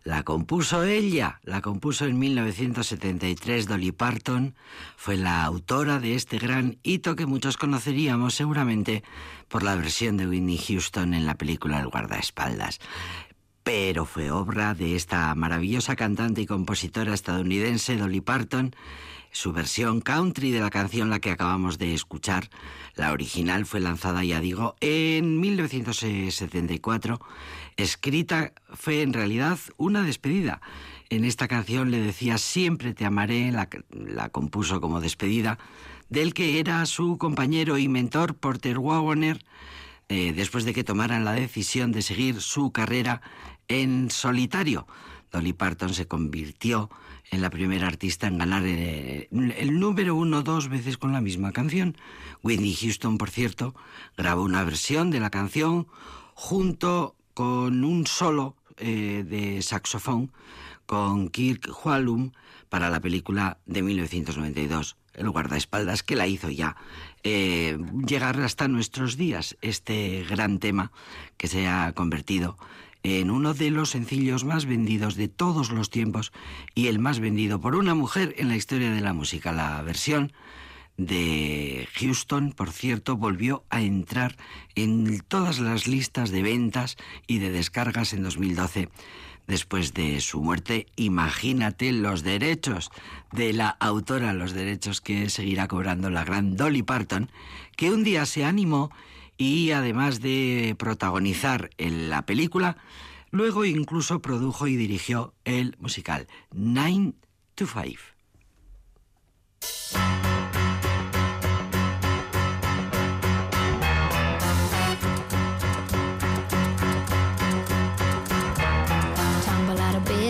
La 0.04 0.24
compuso 0.24 0.84
ella, 0.84 1.40
la 1.46 1.62
compuso 1.62 2.06
en 2.06 2.20
1973 2.20 3.70
Dolly 3.70 3.94
Parton, 3.94 4.54
fue 4.98 5.16
la 5.16 5.46
autora 5.46 5.98
de 6.02 6.16
este 6.16 6.38
gran 6.38 6.78
hito 6.84 7.16
que 7.16 7.26
muchos 7.26 7.56
conoceríamos 7.56 8.34
seguramente 8.34 9.02
por 9.48 9.64
la 9.64 9.78
versión 9.78 10.18
de 10.18 10.28
Whitney 10.28 10.58
Houston 10.58 11.14
en 11.14 11.26
la 11.26 11.36
película 11.36 11.80
El 11.80 11.88
guardaespaldas. 11.88 12.80
Pero 13.64 14.04
fue 14.04 14.30
obra 14.30 14.74
de 14.74 14.98
esta 14.98 15.34
maravillosa 15.34 15.96
cantante 15.96 16.42
y 16.42 16.46
compositora 16.46 17.14
estadounidense 17.14 17.96
Dolly 17.96 18.20
Parton, 18.20 18.76
su 19.32 19.54
versión 19.54 20.02
country 20.02 20.52
de 20.52 20.60
la 20.60 20.70
canción 20.70 21.10
la 21.10 21.20
que 21.20 21.32
acabamos 21.32 21.78
de 21.78 21.94
escuchar. 21.94 22.50
La 22.96 23.14
original 23.14 23.66
fue 23.66 23.80
lanzada, 23.80 24.26
ya 24.26 24.42
digo, 24.42 24.76
en 24.82 25.40
1974. 25.40 27.22
Escrita 27.78 28.54
fue 28.74 29.02
en 29.02 29.14
realidad 29.14 29.60
una 29.78 30.04
despedida. 30.04 30.62
En 31.10 31.26
esta 31.26 31.48
canción 31.48 31.92
le 31.92 32.00
decía 32.00 32.38
Siempre 32.38 32.94
te 32.94 33.06
amaré, 33.06 33.52
la, 33.52 34.30
compuso 34.30 34.80
como 34.82 35.02
despedida, 35.02 35.58
del 36.10 36.34
que 36.34 36.60
era 36.60 36.86
su 36.86 37.18
compañero 37.18 37.78
y 37.78 37.88
mentor 37.88 38.36
Porter 38.36 38.78
Wagoner, 38.80 39.44
eh, 40.10 40.34
después 40.34 40.66
de 40.66 40.74
que 40.74 40.84
tomaran 40.84 41.26
la 41.26 41.34
decisión 41.34 41.92
de 41.92 42.02
seguir 42.02 42.42
su 42.42 42.72
carrera 42.72 43.22
en 43.68 44.10
solitario. 44.10 44.88
Dolly 45.32 45.54
Parton 45.54 45.94
se 45.94 46.08
convirtió 46.08 46.90
en 47.30 47.42
la 47.42 47.50
primera 47.50 47.88
artista 47.88 48.28
en 48.28 48.38
ganar 48.38 48.64
el, 48.64 49.28
el, 49.32 49.80
número 49.80 50.16
uno 50.16 50.44
dos 50.44 50.68
veces 50.68 50.98
con 50.98 51.14
la 51.14 51.22
misma 51.22 51.54
canción. 51.54 51.96
Whitney 52.44 52.76
Houston, 52.76 53.18
por 53.18 53.30
cierto, 53.30 53.74
grabó 54.18 54.44
una 54.44 54.64
versión 54.66 55.12
de 55.12 55.22
la 55.22 55.30
canción 55.30 55.88
junto 56.36 57.16
con 57.42 57.84
un 57.84 58.06
solo 58.06 58.56
eh, 58.78 59.26
de 59.28 59.64
saxofón 59.64 60.32
con 60.86 61.30
Kirk 61.30 61.68
Whalum 61.84 62.34
para 62.70 62.92
la 62.92 63.00
película 63.00 63.58
de 63.66 63.82
1992, 63.82 64.96
El 65.16 65.32
guardaespaldas, 65.32 66.04
que 66.04 66.16
la 66.16 66.28
hizo 66.28 66.52
ya 66.52 66.76
eh, 67.24 67.80
llegar 68.06 68.40
hasta 68.42 68.68
nuestros 68.68 69.18
días, 69.18 69.58
este 69.62 70.24
gran 70.30 70.60
tema 70.60 70.92
que 71.38 71.48
se 71.48 71.68
ha 71.68 71.94
convertido 71.94 72.58
en 73.02 73.32
uno 73.32 73.56
de 73.56 73.72
los 73.72 73.90
sencillos 73.90 74.44
más 74.44 74.68
vendidos 74.68 75.16
de 75.16 75.28
todos 75.28 75.72
los 75.72 75.90
tiempos 75.90 76.32
y 76.76 76.90
el 76.90 77.00
más 77.00 77.20
vendido 77.20 77.60
por 77.60 77.76
una 77.76 77.96
mujer 77.96 78.36
en 78.38 78.50
la 78.50 78.56
historia 78.56 78.92
de 78.92 79.02
la 79.02 79.14
música. 79.14 79.52
La 79.52 79.82
versión 79.82 80.32
de 81.06 81.88
Houston, 81.96 82.52
por 82.52 82.72
cierto, 82.72 83.18
volvió 83.18 83.64
a 83.70 83.82
entrar 83.82 84.38
en 84.76 85.22
todas 85.28 85.60
las 85.60 85.88
listas 85.88 86.32
de 86.32 86.42
ventas 86.42 86.98
y 87.28 87.40
de 87.40 87.52
descargas 87.52 88.14
en 88.14 88.24
2012. 88.24 88.90
Después 89.48 89.94
de 89.94 90.22
su 90.22 90.42
muerte, 90.42 90.88
imagínate 90.96 91.92
los 91.92 92.24
derechos 92.24 92.92
de 93.32 93.54
la 93.54 93.70
autora, 93.70 94.34
los 94.34 94.54
derechos 94.54 95.02
que 95.02 95.30
seguirá 95.30 95.68
cobrando 95.68 96.10
la 96.10 96.24
gran 96.24 96.56
Dolly 96.56 96.84
Parton, 96.84 97.30
que 97.76 97.92
un 97.92 98.04
día 98.04 98.26
se 98.26 98.46
animó 98.46 98.92
y 99.38 99.72
además 99.72 100.22
de 100.22 100.76
protagonizar 100.78 101.72
en 101.78 102.10
la 102.10 102.26
película, 102.26 102.78
luego 103.32 103.66
incluso 103.66 104.22
produjo 104.22 104.68
y 104.68 104.76
dirigió 104.76 105.34
el 105.46 105.76
musical 105.80 106.28
Nine 106.52 107.14
to 107.56 107.66
Five. 107.66 108.00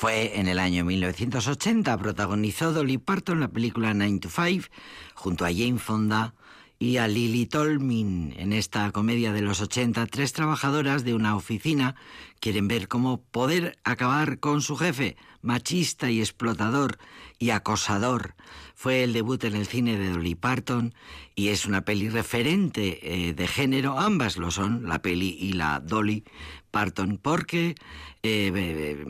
Fue 0.00 0.40
en 0.40 0.48
el 0.48 0.58
año 0.58 0.86
1980, 0.86 1.98
protagonizó 1.98 2.72
Dolly 2.72 2.96
Parton 2.96 3.38
la 3.38 3.48
película 3.48 3.92
9 3.92 4.20
to 4.20 4.30
5 4.30 4.68
junto 5.12 5.44
a 5.44 5.52
Jane 5.52 5.76
Fonda 5.76 6.32
y 6.78 6.96
a 6.96 7.06
Lily 7.06 7.44
Tolmin. 7.44 8.32
En 8.38 8.54
esta 8.54 8.90
comedia 8.92 9.34
de 9.34 9.42
los 9.42 9.60
80, 9.60 10.06
tres 10.06 10.32
trabajadoras 10.32 11.04
de 11.04 11.12
una 11.12 11.36
oficina 11.36 11.96
quieren 12.40 12.66
ver 12.66 12.88
cómo 12.88 13.20
poder 13.20 13.76
acabar 13.84 14.40
con 14.40 14.62
su 14.62 14.78
jefe, 14.78 15.18
machista 15.42 16.10
y 16.10 16.20
explotador 16.20 16.96
y 17.38 17.50
acosador. 17.50 18.36
Fue 18.74 19.04
el 19.04 19.12
debut 19.12 19.44
en 19.44 19.54
el 19.54 19.66
cine 19.66 19.98
de 19.98 20.08
Dolly 20.08 20.34
Parton 20.34 20.94
y 21.34 21.48
es 21.48 21.66
una 21.66 21.82
peli 21.84 22.08
referente 22.08 23.00
eh, 23.02 23.34
de 23.34 23.46
género, 23.46 23.98
ambas 23.98 24.38
lo 24.38 24.50
son, 24.50 24.88
la 24.88 25.02
peli 25.02 25.36
y 25.38 25.52
la 25.52 25.80
Dolly 25.80 26.24
Parton, 26.70 27.18
porque 27.20 27.74
eh, 28.22 29.04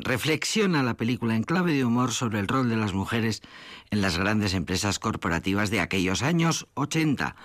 reflexiona 0.00 0.82
la 0.82 0.94
película 0.94 1.36
en 1.36 1.42
clave 1.42 1.72
de 1.72 1.84
humor 1.84 2.12
sobre 2.12 2.40
el 2.40 2.48
rol 2.48 2.68
de 2.68 2.76
las 2.76 2.92
mujeres 2.92 3.42
en 3.90 4.02
las 4.02 4.18
grandes 4.18 4.54
empresas 4.54 4.98
corporativas 4.98 5.70
de 5.70 5.80
aquellos 5.80 6.22
años 6.22 6.66
80. 6.74 7.36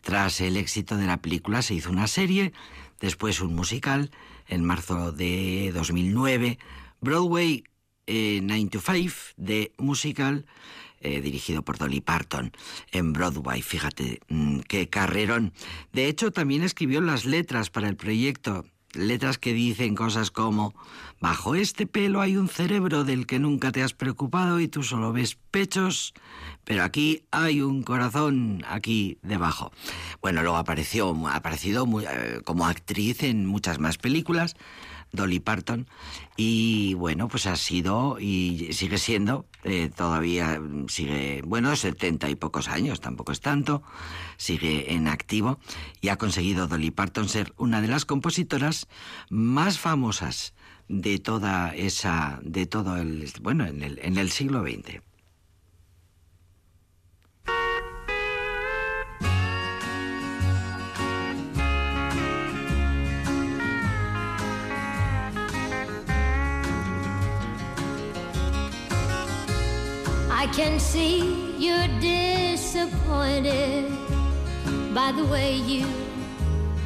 Tras 0.00 0.40
el 0.40 0.56
éxito 0.56 0.96
de 0.96 1.06
la 1.06 1.18
película 1.18 1.62
se 1.62 1.74
hizo 1.74 1.90
una 1.90 2.06
serie, 2.06 2.52
después 3.00 3.40
un 3.40 3.54
musical, 3.54 4.10
en 4.46 4.64
marzo 4.64 5.12
de 5.12 5.72
2009, 5.74 6.58
Broadway 7.00 7.64
9 8.06 8.68
to 8.70 8.80
5 8.80 9.14
de 9.36 9.72
musical 9.76 10.46
eh, 11.00 11.20
dirigido 11.20 11.62
por 11.62 11.78
Dolly 11.78 12.00
Parton 12.00 12.50
en 12.90 13.12
Broadway. 13.12 13.62
Fíjate 13.62 14.18
mm, 14.28 14.60
qué 14.60 14.88
carrerón. 14.88 15.52
De 15.92 16.08
hecho, 16.08 16.32
también 16.32 16.62
escribió 16.62 17.00
las 17.00 17.24
letras 17.24 17.70
para 17.70 17.88
el 17.88 17.94
proyecto. 17.94 18.64
Letras 18.94 19.36
que 19.36 19.52
dicen 19.52 19.94
cosas 19.94 20.30
como, 20.30 20.74
bajo 21.20 21.54
este 21.54 21.86
pelo 21.86 22.22
hay 22.22 22.38
un 22.38 22.48
cerebro 22.48 23.04
del 23.04 23.26
que 23.26 23.38
nunca 23.38 23.70
te 23.70 23.82
has 23.82 23.92
preocupado 23.92 24.60
y 24.60 24.68
tú 24.68 24.82
solo 24.82 25.12
ves 25.12 25.36
pechos, 25.50 26.14
pero 26.64 26.82
aquí 26.82 27.24
hay 27.30 27.60
un 27.60 27.82
corazón 27.82 28.64
aquí 28.66 29.18
debajo. 29.22 29.72
Bueno, 30.22 30.42
luego 30.42 30.56
apareció, 30.56 31.14
ha 31.28 31.36
aparecido 31.36 31.86
eh, 32.00 32.40
como 32.44 32.66
actriz 32.66 33.22
en 33.24 33.44
muchas 33.44 33.78
más 33.78 33.98
películas, 33.98 34.56
Dolly 35.12 35.40
Parton. 35.40 35.86
Y 36.36 36.94
bueno, 36.94 37.28
pues 37.28 37.46
ha 37.46 37.56
sido 37.56 38.18
y 38.20 38.72
sigue 38.72 38.98
siendo, 38.98 39.46
eh, 39.64 39.90
todavía 39.94 40.60
sigue, 40.88 41.42
bueno, 41.44 41.74
setenta 41.76 42.30
y 42.30 42.36
pocos 42.36 42.68
años, 42.68 43.00
tampoco 43.00 43.32
es 43.32 43.40
tanto, 43.40 43.82
sigue 44.36 44.92
en 44.94 45.08
activo 45.08 45.58
y 46.00 46.08
ha 46.08 46.16
conseguido 46.16 46.68
Dolly 46.68 46.90
Parton 46.90 47.28
ser 47.28 47.52
una 47.56 47.80
de 47.80 47.88
las 47.88 48.04
compositoras 48.04 48.86
más 49.30 49.78
famosas 49.78 50.54
de 50.88 51.18
toda 51.18 51.74
esa, 51.74 52.40
de 52.42 52.66
todo 52.66 52.96
el, 52.96 53.30
bueno, 53.42 53.66
en 53.66 53.82
el, 53.82 53.98
en 54.02 54.16
el 54.16 54.30
siglo 54.30 54.62
XX. 54.62 55.07
I 70.40 70.46
can 70.46 70.78
see 70.78 71.18
you're 71.58 71.88
disappointed 71.98 73.90
by 74.94 75.10
the 75.10 75.24
way 75.26 75.56
you 75.56 75.84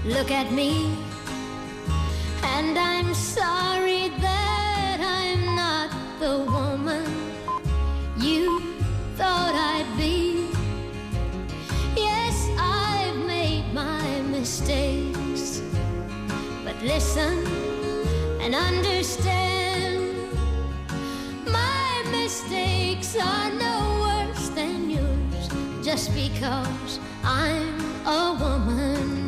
look 0.06 0.30
at 0.30 0.50
me. 0.50 0.96
And 2.42 2.78
I'm 2.78 3.12
sorry 3.12 4.08
that 4.08 4.96
I'm 5.02 5.54
not 5.54 5.90
the 6.18 6.38
woman 6.50 7.04
you 8.16 8.58
thought 9.16 9.54
I'd 9.54 9.98
be. 9.98 10.48
Yes, 11.94 12.48
I've 12.58 13.18
made 13.26 13.70
my 13.74 14.22
mistakes. 14.22 15.60
But 16.64 16.80
listen 16.80 17.46
and 18.40 18.54
understand 18.54 20.16
my 21.44 22.02
mistakes 22.10 22.82
are 23.16 23.50
no 23.52 24.00
worse 24.02 24.50
than 24.50 24.90
yours 24.90 25.48
just 25.83 26.14
because 26.14 27.00
I'm 27.24 27.81
a 28.07 28.37
woman. 28.38 29.21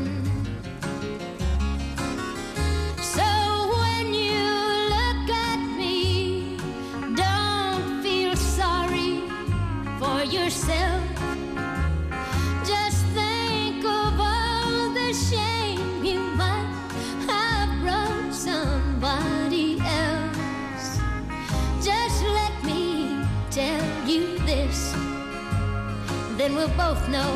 We'll 26.66 26.77
both 26.77 27.09
know 27.11 27.33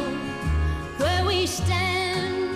where 0.96 1.24
we 1.26 1.46
stand. 1.46 2.50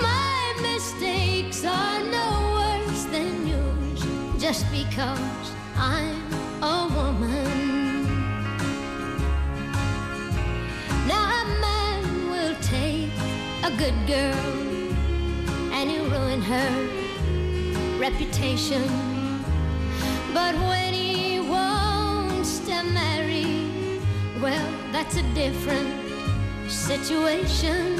My 0.00 0.54
mistakes 0.62 1.64
are 1.64 2.02
no 2.04 2.28
worse 2.60 3.04
than 3.04 3.46
yours, 3.46 4.04
just 4.40 4.70
because 4.70 5.52
I'm 5.76 6.16
a 6.62 6.88
woman. 6.94 8.06
Now 11.08 11.24
a 11.40 11.44
man 11.60 12.30
will 12.30 12.56
take 12.60 13.10
a 13.64 13.70
good 13.76 13.98
girl 14.06 14.46
and 15.72 15.90
he'll 15.90 16.08
ruin 16.08 16.40
her 16.42 16.70
reputation. 17.98 18.84
But 20.32 20.54
when 20.54 20.94
he 20.94 21.40
wants 21.40 22.60
to 22.60 22.84
marry, 22.84 23.61
well, 24.42 24.72
that's 24.90 25.16
a 25.16 25.22
different 25.34 25.88
situation. 26.68 27.96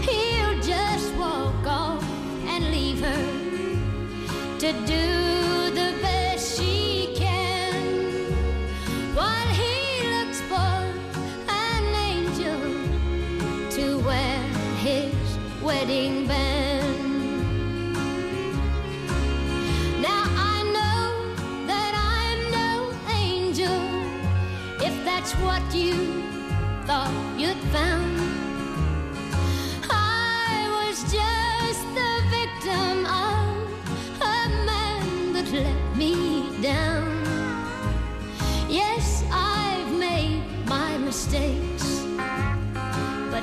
He'll 0.00 0.58
just 0.62 1.14
walk 1.16 1.66
off 1.66 2.02
and 2.46 2.70
leave 2.70 3.00
her 3.00 4.58
to 4.60 4.72
do 4.86 5.13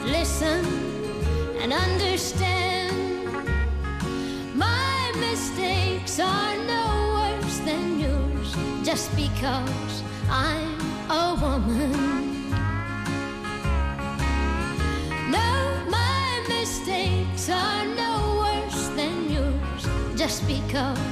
but 0.01 0.09
listen 0.09 0.65
and 1.61 1.73
understand. 1.73 2.95
My 4.55 5.11
mistakes 5.19 6.19
are 6.19 6.57
no 6.57 7.39
worse 7.41 7.59
than 7.59 7.99
yours 7.99 8.55
just 8.83 9.15
because 9.15 10.03
I'm 10.29 10.79
a 11.09 11.37
woman. 11.41 12.51
No, 15.29 15.85
my 15.89 16.45
mistakes 16.47 17.49
are 17.49 17.85
no 17.85 18.43
worse 18.43 18.87
than 18.95 19.29
yours 19.31 20.17
just 20.17 20.47
because 20.47 21.10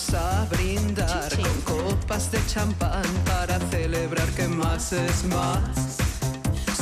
Vamos 0.00 0.14
a 0.14 0.46
brindar 0.46 1.28
con 1.36 1.60
copas 1.76 2.32
de 2.32 2.38
champán 2.46 3.04
para 3.26 3.60
celebrar 3.70 4.30
que 4.30 4.48
más 4.48 4.94
es 4.94 5.24
más. 5.24 5.98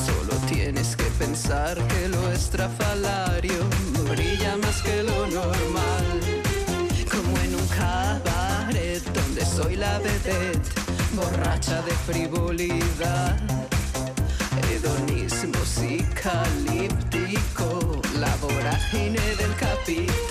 Solo 0.06 0.34
tienes 0.46 0.94
que 0.94 1.02
pensar 1.18 1.76
que 1.88 2.08
lo 2.08 2.30
estrafalario 2.30 3.68
brilla 4.08 4.56
más 4.58 4.80
que 4.82 5.02
lo 5.02 5.26
normal. 5.26 6.20
Como 7.10 7.36
en 7.38 7.56
un 7.56 7.66
cabaret 7.68 9.02
donde 9.12 9.44
soy 9.44 9.74
la 9.74 9.98
vedette, 9.98 10.70
borracha 11.14 11.82
de 11.82 11.92
frivolidad. 12.06 13.36
Hedonismo 14.70 15.58
psicalíptico, 15.64 18.00
la 18.20 18.36
vorágine 18.36 19.34
del 19.36 19.56
capital. 19.56 20.27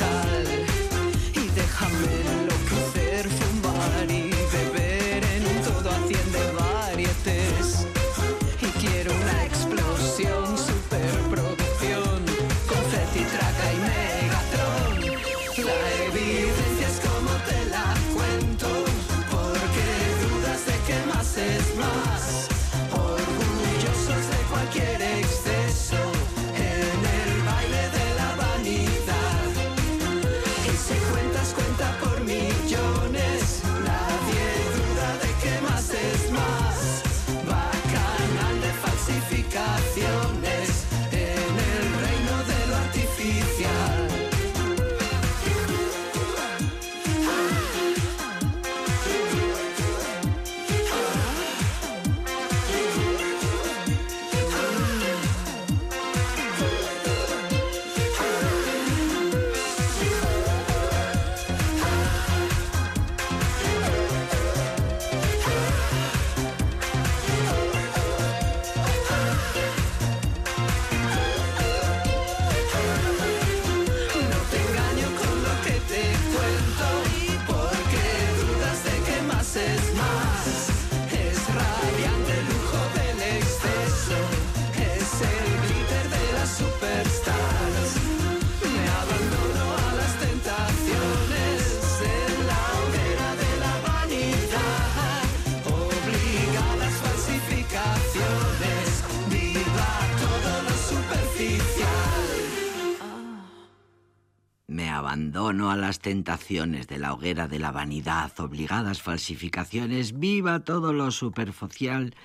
De 106.08 106.98
la 106.98 107.14
hoguera 107.14 107.50
de 107.50 107.60
la 107.60 107.74
vanidad, 107.74 108.32
obligadas 108.40 109.02
falsificaciones, 109.02 110.18
viva 110.18 110.62
todo 110.62 110.94
lo 110.94 111.12
superficial. 111.12 112.16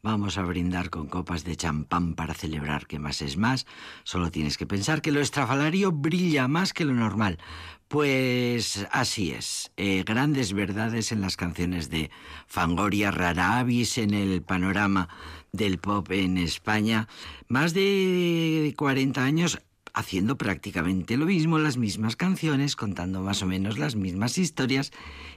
Vamos 0.00 0.38
a 0.38 0.42
brindar 0.42 0.90
con 0.90 1.08
copas 1.08 1.42
de 1.42 1.56
champán 1.56 2.14
para 2.14 2.34
celebrar 2.34 2.86
que 2.86 3.00
más 3.00 3.20
es 3.20 3.36
más. 3.36 3.66
Solo 4.04 4.30
tienes 4.30 4.56
que 4.56 4.66
pensar 4.66 5.02
que 5.02 5.10
lo 5.10 5.20
estrafalario 5.20 5.90
brilla 5.90 6.46
más 6.46 6.72
que 6.72 6.84
lo 6.84 6.94
normal. 6.94 7.38
Pues 7.88 8.86
así 8.92 9.32
es. 9.32 9.72
Eh, 9.76 10.04
grandes 10.06 10.52
verdades 10.52 11.10
en 11.10 11.20
las 11.20 11.36
canciones 11.36 11.90
de 11.90 12.12
Fangoria, 12.46 13.10
rara 13.10 13.58
avis 13.58 13.98
en 13.98 14.14
el 14.14 14.40
panorama 14.42 15.08
del 15.50 15.78
pop 15.78 16.08
en 16.12 16.38
España. 16.38 17.08
Más 17.48 17.74
de 17.74 18.72
40 18.76 19.24
años 19.24 19.58
haciendo 19.94 20.36
prácticamente 20.36 21.16
lo 21.16 21.26
mismo, 21.26 21.58
las 21.58 21.76
mismas 21.76 22.16
canciones, 22.16 22.76
contando 22.76 23.20
más 23.20 23.42
o 23.42 23.46
menos 23.46 23.78
las 23.78 23.94
mismas 23.94 24.38
historias 24.38 24.92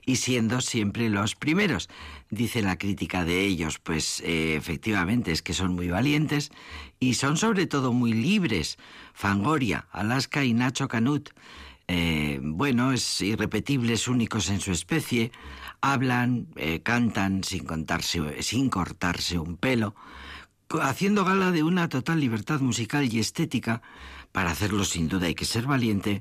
y 0.06 0.18
siendo 0.18 0.62
siempre 0.62 1.10
los 1.10 1.36
primeros. 1.36 1.89
Dice 2.30 2.62
la 2.62 2.78
crítica 2.78 3.26
de 3.26 3.41
ellos, 3.46 3.80
pues 3.80 4.22
eh, 4.22 4.56
efectivamente 4.56 5.32
es 5.32 5.41
que 5.41 5.54
son 5.54 5.74
muy 5.74 5.89
valientes 5.89 6.52
y 7.00 7.15
son 7.15 7.38
sobre 7.38 7.68
todo 7.68 7.91
muy 7.91 8.13
libres. 8.13 8.78
Fangoria, 9.13 9.88
Alaska 9.91 10.44
y 10.44 10.54
Nacho 10.54 10.88
Canut. 10.88 11.30
Eh, 11.88 12.39
bueno, 12.41 12.94
es 12.94 13.22
irrepetibles, 13.22 14.08
únicos 14.08 14.50
en 14.50 14.60
su 14.60 14.72
especie, 14.72 15.32
hablan, 15.82 16.48
eh, 16.56 16.82
cantan 16.82 17.44
sin, 17.44 17.65
contarse, 17.65 18.41
sin 18.41 18.70
cortarse 18.70 19.38
un 19.38 19.56
pelo, 19.56 19.96
haciendo 20.82 21.26
gala 21.26 21.52
de 21.52 21.63
una 21.63 21.88
total 21.89 22.20
libertad 22.20 22.60
musical 22.60 23.12
y 23.12 23.20
estética. 23.20 23.82
Para 24.36 24.52
hacerlo 24.52 24.84
sin 24.84 25.08
duda 25.08 25.28
hay 25.28 25.34
que 25.34 25.45
ser 25.45 25.65
valiente. 25.65 26.19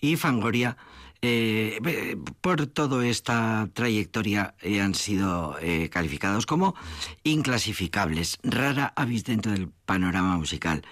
Y 0.00 0.14
Fangoria, 0.14 0.76
eh, 1.20 2.16
por 2.40 2.68
toda 2.68 3.04
esta 3.04 3.68
trayectoria, 3.72 4.54
eh, 4.60 4.80
han 4.80 4.94
sido 4.94 5.56
eh, 5.60 5.88
calificados 5.90 6.46
como 6.46 6.76
inclasificables, 7.24 8.38
rara 8.44 8.92
avis 8.94 9.24
dentro 9.24 9.50
del 9.50 9.70
panorama 9.86 10.36
musical 10.36 10.84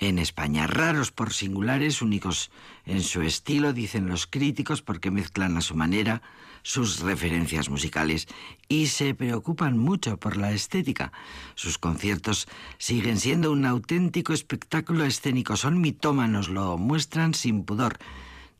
en 0.00 0.18
España. 0.18 0.66
Raros 0.66 1.12
por 1.12 1.32
singulares, 1.32 2.02
únicos 2.02 2.50
en 2.86 3.02
su 3.02 3.22
estilo, 3.22 3.72
dicen 3.72 4.08
los 4.08 4.26
críticos, 4.26 4.82
porque 4.82 5.10
mezclan 5.10 5.56
a 5.56 5.60
su 5.60 5.76
manera 5.76 6.22
sus 6.62 7.00
referencias 7.00 7.70
musicales 7.70 8.28
y 8.68 8.88
se 8.88 9.14
preocupan 9.14 9.78
mucho 9.78 10.16
por 10.18 10.36
la 10.36 10.52
estética. 10.52 11.12
Sus 11.54 11.78
conciertos 11.78 12.48
siguen 12.78 13.18
siendo 13.18 13.52
un 13.52 13.64
auténtico 13.64 14.32
espectáculo 14.32 15.04
escénico. 15.04 15.56
Son 15.56 15.80
mitómanos, 15.80 16.48
lo 16.48 16.76
muestran 16.76 17.34
sin 17.34 17.64
pudor. 17.64 17.98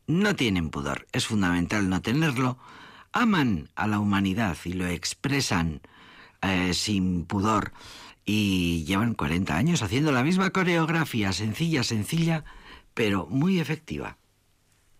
No 0.07 0.35
tienen 0.35 0.69
pudor, 0.69 1.07
es 1.11 1.27
fundamental 1.27 1.89
no 1.89 2.01
tenerlo. 2.01 2.57
Aman 3.13 3.69
a 3.75 3.87
la 3.87 3.99
humanidad 3.99 4.57
y 4.63 4.73
lo 4.73 4.87
expresan 4.87 5.81
eh, 6.41 6.73
sin 6.73 7.25
pudor 7.25 7.73
y 8.25 8.83
llevan 8.85 9.13
40 9.13 9.55
años 9.55 9.81
haciendo 9.81 10.11
la 10.11 10.23
misma 10.23 10.51
coreografía, 10.51 11.33
sencilla, 11.33 11.83
sencilla, 11.83 12.43
pero 12.93 13.27
muy 13.27 13.59
efectiva. 13.59 14.17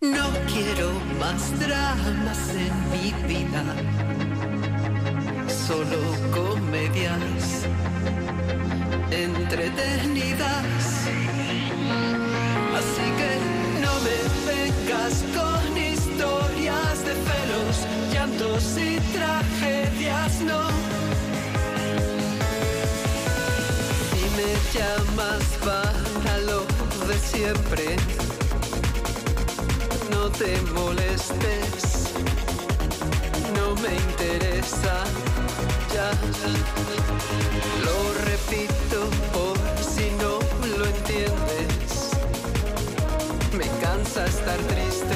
No 0.00 0.30
quiero 0.52 0.90
más 1.20 1.58
dramas 1.60 2.54
en 2.56 2.90
mi 2.90 3.12
vida, 3.28 3.62
solo 5.48 5.98
comedias. 6.32 7.66
entretenidas. 9.12 11.06
Así 12.78 13.06
que 13.18 13.30
no 13.80 13.92
me 14.00 14.18
vengas 14.50 15.24
con 15.36 15.76
historias 15.76 17.04
de 17.04 17.14
celos, 17.14 17.86
llantos 18.12 18.76
y 18.78 18.98
tragedias, 19.12 20.40
no. 20.40 20.62
Me 24.42 24.54
llamas 24.74 25.44
para 25.64 26.38
lo 26.38 26.60
de 27.06 27.18
siempre. 27.18 27.96
No 30.10 30.30
te 30.30 30.60
molestes, 30.72 32.12
no 33.56 33.74
me 33.82 33.94
interesa. 34.08 35.04
Ya 35.94 36.10
lo 37.86 37.96
repito 38.30 38.98
por 39.32 39.56
si 39.92 40.10
no 40.22 40.32
lo 40.78 40.84
entiendes. 40.86 42.10
Me 43.52 43.68
cansa 43.80 44.24
estar 44.26 44.58
triste 44.70 45.11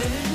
baby 0.00 0.29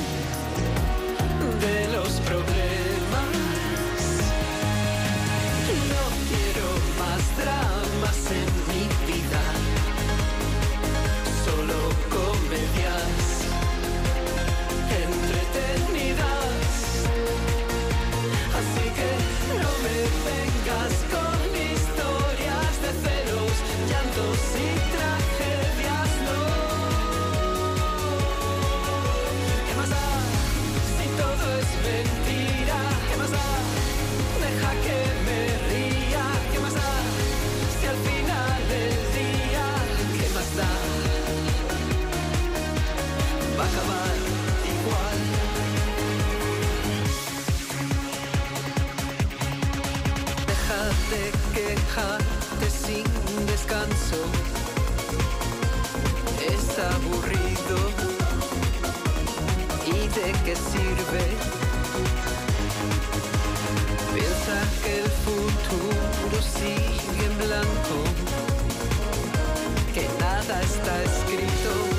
nada 70.48 70.62
está 70.62 71.02
escrito, 71.02 71.95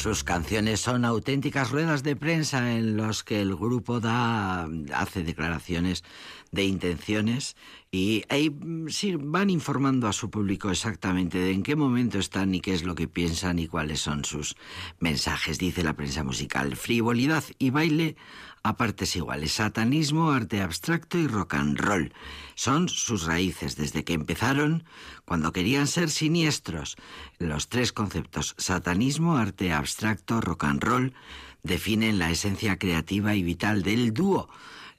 Sus 0.00 0.24
canciones 0.24 0.80
son 0.80 1.04
auténticas 1.04 1.70
ruedas 1.70 2.02
de 2.02 2.16
prensa 2.16 2.72
en 2.72 2.96
los 2.96 3.22
que 3.22 3.42
el 3.42 3.54
grupo 3.54 4.00
da 4.00 4.66
hace 4.94 5.22
declaraciones 5.22 6.04
de 6.52 6.64
intenciones 6.64 7.54
y 7.92 8.22
ahí 8.30 8.50
sí, 8.88 9.16
van 9.16 9.50
informando 9.50 10.08
a 10.08 10.14
su 10.14 10.30
público 10.30 10.70
exactamente 10.70 11.36
de 11.36 11.50
en 11.50 11.62
qué 11.62 11.76
momento 11.76 12.18
están 12.18 12.54
y 12.54 12.62
qué 12.62 12.72
es 12.72 12.84
lo 12.84 12.94
que 12.94 13.08
piensan 13.08 13.58
y 13.58 13.68
cuáles 13.68 14.00
son 14.00 14.24
sus 14.24 14.56
mensajes, 15.00 15.58
dice 15.58 15.82
la 15.82 15.92
prensa 15.92 16.24
musical. 16.24 16.76
Frivolidad 16.76 17.44
y 17.58 17.68
baile 17.68 18.16
a 18.62 18.76
partes 18.76 19.16
iguales. 19.16 19.52
Satanismo, 19.52 20.30
arte 20.30 20.62
abstracto 20.62 21.18
y 21.18 21.26
rock 21.26 21.54
and 21.54 21.78
roll. 21.78 22.12
Son 22.54 22.88
sus 22.88 23.24
raíces 23.24 23.76
desde 23.76 24.04
que 24.04 24.12
empezaron 24.12 24.84
cuando 25.24 25.52
querían 25.52 25.86
ser 25.86 26.10
siniestros. 26.10 26.96
Los 27.38 27.68
tres 27.68 27.92
conceptos, 27.92 28.54
satanismo, 28.58 29.36
arte 29.36 29.72
abstracto, 29.72 30.40
rock 30.40 30.64
and 30.64 30.82
roll, 30.82 31.14
definen 31.62 32.18
la 32.18 32.30
esencia 32.30 32.78
creativa 32.78 33.34
y 33.34 33.42
vital 33.42 33.82
del 33.82 34.12
dúo. 34.12 34.48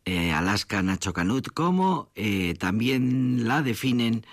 Eh, 0.05 0.31
Alaska 0.31 0.81
Nacho 0.81 1.13
Canut, 1.13 1.49
como 1.53 2.09
eh, 2.15 2.55
también 2.57 3.47
la 3.47 3.61
definen 3.61 4.25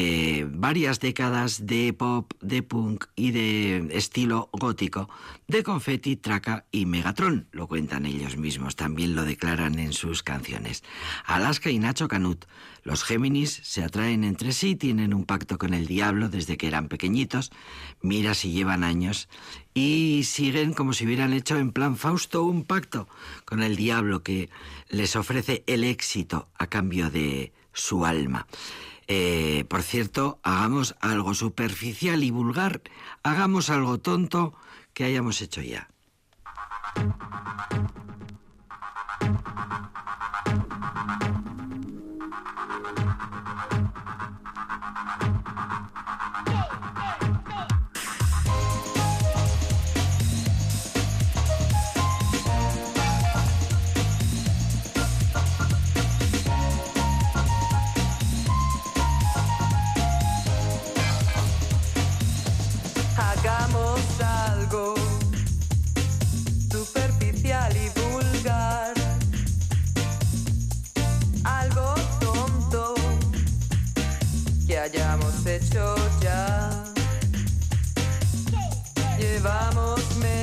eh, 0.00 0.46
varias 0.48 1.00
décadas 1.00 1.66
de 1.66 1.92
pop, 1.92 2.32
de 2.40 2.62
punk 2.62 3.06
y 3.16 3.32
de 3.32 3.88
estilo 3.90 4.48
gótico 4.52 5.08
de 5.48 5.64
Confetti, 5.64 6.14
Traca 6.14 6.66
y 6.70 6.86
Megatron. 6.86 7.48
Lo 7.50 7.66
cuentan 7.66 8.06
ellos 8.06 8.36
mismos, 8.36 8.76
también 8.76 9.16
lo 9.16 9.24
declaran 9.24 9.80
en 9.80 9.92
sus 9.92 10.22
canciones. 10.22 10.84
Alaska 11.24 11.70
y 11.70 11.80
Nacho 11.80 12.06
Canut, 12.06 12.44
los 12.84 13.02
Géminis 13.02 13.60
se 13.64 13.82
atraen 13.82 14.22
entre 14.22 14.52
sí, 14.52 14.76
tienen 14.76 15.12
un 15.12 15.24
pacto 15.24 15.58
con 15.58 15.74
el 15.74 15.88
diablo 15.88 16.28
desde 16.28 16.56
que 16.56 16.68
eran 16.68 16.86
pequeñitos, 16.86 17.50
mira 18.00 18.34
si 18.34 18.52
llevan 18.52 18.84
años, 18.84 19.28
y 19.74 20.22
siguen 20.22 20.74
como 20.74 20.92
si 20.92 21.06
hubieran 21.06 21.32
hecho 21.32 21.58
en 21.58 21.72
plan 21.72 21.96
Fausto 21.96 22.44
un 22.44 22.62
pacto 22.62 23.08
con 23.44 23.64
el 23.64 23.74
diablo 23.74 24.22
que 24.22 24.48
les 24.90 25.16
ofrece 25.16 25.64
el 25.66 25.82
éxito 25.82 26.46
a 26.56 26.68
cambio 26.68 27.10
de, 27.10 27.52
su 27.78 28.04
alma. 28.04 28.46
Eh, 29.10 29.64
por 29.68 29.82
cierto, 29.82 30.38
hagamos 30.42 30.94
algo 31.00 31.32
superficial 31.32 32.22
y 32.22 32.30
vulgar, 32.30 32.82
hagamos 33.22 33.70
algo 33.70 33.98
tonto 33.98 34.54
que 34.92 35.04
hayamos 35.04 35.40
hecho 35.40 35.62
ya. 35.62 35.88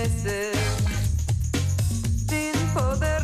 Llevamos 0.06 0.24
meses. 0.24 0.58
Sin 2.28 2.74
poderlo 2.74 3.15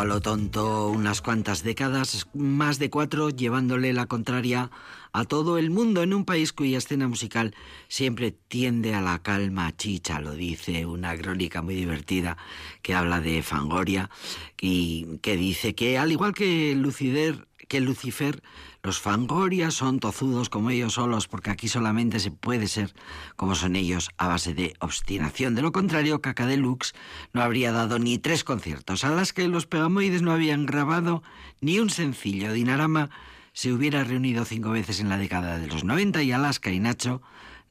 a 0.00 0.04
lo 0.04 0.22
tonto, 0.22 0.88
unas 0.88 1.20
cuantas 1.20 1.62
décadas, 1.62 2.26
más 2.32 2.78
de 2.78 2.88
cuatro, 2.88 3.28
llevándole 3.28 3.92
la 3.92 4.06
contraria 4.06 4.70
a 5.12 5.24
todo 5.26 5.58
el 5.58 5.68
mundo 5.68 6.02
en 6.02 6.14
un 6.14 6.24
país 6.24 6.54
cuya 6.54 6.78
escena 6.78 7.06
musical 7.06 7.54
siempre 7.88 8.30
tiende 8.30 8.94
a 8.94 9.02
la 9.02 9.20
calma 9.20 9.76
chicha, 9.76 10.18
lo 10.18 10.32
dice 10.32 10.86
una 10.86 11.14
crónica 11.18 11.60
muy 11.60 11.74
divertida 11.74 12.38
que 12.80 12.94
habla 12.94 13.20
de 13.20 13.42
Fangoria 13.42 14.08
y 14.58 15.18
que 15.20 15.36
dice 15.36 15.74
que 15.74 15.98
al 15.98 16.12
igual 16.12 16.32
que 16.32 16.74
Lucider, 16.74 17.46
que 17.68 17.80
Lucifer, 17.80 18.42
los 18.82 18.98
Fangoria 18.98 19.70
son 19.70 20.00
tozudos 20.00 20.48
como 20.48 20.70
ellos 20.70 20.94
solos, 20.94 21.28
porque 21.28 21.50
aquí 21.50 21.68
solamente 21.68 22.18
se 22.18 22.30
puede 22.30 22.66
ser 22.66 22.94
como 23.36 23.54
son 23.54 23.76
ellos 23.76 24.10
a 24.16 24.28
base 24.28 24.54
de 24.54 24.74
obstinación. 24.78 25.54
De 25.54 25.62
lo 25.62 25.72
contrario, 25.72 26.22
Caca 26.22 26.46
Deluxe 26.46 26.94
no 27.32 27.42
habría 27.42 27.72
dado 27.72 27.98
ni 27.98 28.18
tres 28.18 28.42
conciertos, 28.42 29.04
a 29.04 29.10
las 29.10 29.32
que 29.32 29.48
los 29.48 29.66
Pegamoides 29.66 30.22
no 30.22 30.32
habían 30.32 30.64
grabado 30.64 31.22
ni 31.60 31.78
un 31.78 31.90
sencillo. 31.90 32.52
Dinarama 32.52 33.10
se 33.52 33.72
hubiera 33.72 34.02
reunido 34.04 34.44
cinco 34.44 34.70
veces 34.70 35.00
en 35.00 35.08
la 35.10 35.18
década 35.18 35.58
de 35.58 35.66
los 35.66 35.84
90 35.84 36.22
y 36.22 36.32
Alaska 36.32 36.70
y 36.70 36.80
Nacho 36.80 37.20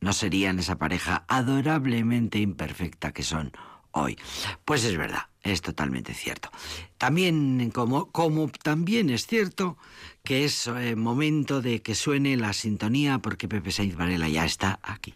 no 0.02 0.14
serían 0.14 0.60
esa 0.60 0.78
pareja 0.78 1.26
adorablemente 1.28 2.40
imperfecta 2.40 3.12
que 3.12 3.24
son 3.24 3.52
hoy. 3.92 4.18
Pues 4.66 4.84
es 4.84 4.96
verdad, 4.96 5.29
es 5.44 5.62
totalmente 5.62 6.14
cierto. 6.14 6.50
También, 6.98 7.72
como, 7.72 8.12
como 8.12 8.50
también 8.64 9.10
es 9.10 9.26
cierto 9.26 9.78
que 10.24 10.46
es 10.46 10.68
eh, 10.68 10.96
momento 10.96 11.62
de 11.62 11.82
que 11.82 11.96
suene 11.96 12.36
la 12.38 12.54
sintonía 12.54 13.20
porque 13.20 13.48
Pepe 13.48 13.72
Sainz 13.72 13.96
Varela 13.96 14.28
ya 14.28 14.46
está 14.46 14.80
aquí. 14.84 15.14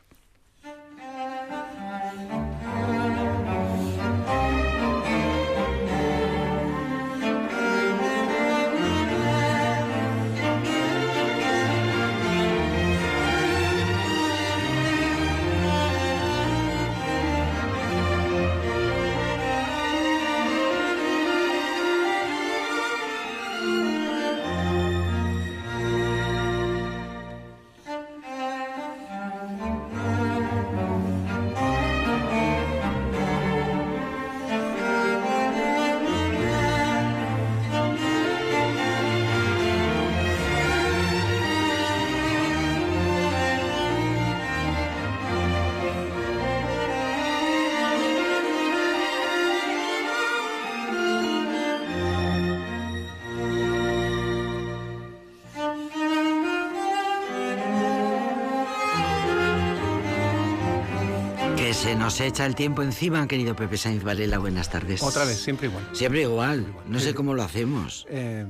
Nos 62.03 62.19
echa 62.19 62.45
el 62.45 62.53
tiempo 62.53 62.81
encima, 62.83 63.25
querido 63.29 63.55
Pepe 63.55 63.77
Sainz 63.77 64.03
Varela. 64.03 64.37
Buenas 64.37 64.69
tardes. 64.69 65.01
Otra 65.01 65.23
vez, 65.23 65.37
siempre 65.39 65.67
igual. 65.69 65.87
Siempre 65.93 66.23
igual. 66.23 66.65
No 66.85 66.99
sé 66.99 67.13
cómo 67.13 67.33
lo 67.33 67.43
hacemos. 67.43 68.05
Eh, 68.09 68.45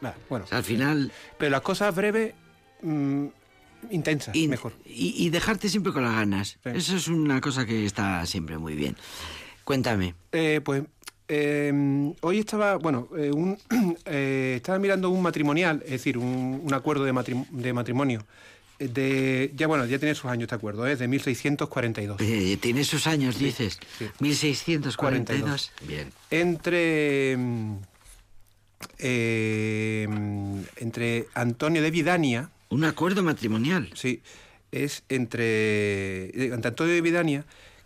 nada, 0.00 0.16
bueno. 0.30 0.46
O 0.46 0.48
sea, 0.48 0.56
al 0.58 0.64
final... 0.64 1.12
Pero 1.36 1.50
las 1.50 1.60
cosas 1.60 1.94
breves, 1.94 2.32
mm, 2.80 3.26
intensas, 3.90 4.34
Y, 4.34 4.48
mejor. 4.48 4.72
y- 4.86 5.14
y 5.18 5.28
dejarte 5.28 5.68
siempre 5.68 5.92
con 5.92 6.02
las 6.02 6.14
ganas. 6.14 6.48
Sí. 6.64 6.70
Eso 6.72 6.96
es 6.96 7.08
una 7.08 7.42
cosa 7.42 7.66
que 7.66 7.84
está 7.84 8.24
siempre 8.24 8.56
muy 8.56 8.74
bien. 8.74 8.96
Cuéntame. 9.64 10.14
Eh, 10.32 10.62
pues 10.64 10.84
eh, 11.28 12.14
hoy 12.22 12.38
estaba, 12.38 12.76
bueno, 12.76 13.08
eh, 13.18 13.30
un, 13.32 13.58
eh, 14.06 14.54
estaba 14.56 14.78
mirando 14.78 15.10
un 15.10 15.20
matrimonial, 15.20 15.82
es 15.84 15.90
decir, 15.92 16.16
un, 16.16 16.62
un 16.64 16.72
acuerdo 16.72 17.04
de, 17.04 17.12
matrim- 17.12 17.48
de 17.50 17.72
matrimonio. 17.74 18.24
Eh, 18.78 18.88
De, 18.88 19.52
ya 19.54 19.66
bueno, 19.66 19.86
ya 19.86 19.98
tiene 19.98 20.14
sus 20.14 20.26
años 20.30 20.44
este 20.44 20.54
acuerdo, 20.54 20.86
es 20.86 20.98
de 20.98 21.08
1642. 21.08 22.20
Eh, 22.20 22.56
Tiene 22.60 22.84
sus 22.84 23.06
años, 23.06 23.38
dices. 23.38 23.78
sí. 23.98 24.06
1642. 24.20 25.72
Bien. 25.86 26.10
Entre 26.30 27.36
mm, 27.36 27.76
eh, 28.98 30.08
entre 30.76 31.26
Antonio 31.34 31.82
de 31.82 31.90
Vidania, 31.90 32.50
Un 32.68 32.84
acuerdo 32.84 33.22
matrimonial. 33.22 33.90
Sí, 33.94 34.22
es 34.72 35.04
entre, 35.08 35.44
eh, 36.26 36.50
entre 36.52 36.68
Antonio 36.68 36.94
de 36.94 37.00
Vidania, 37.00 37.44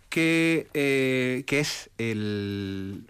que, 0.09 0.67
eh, 0.73 1.43
que 1.45 1.59
es 1.59 1.89
el... 1.99 3.03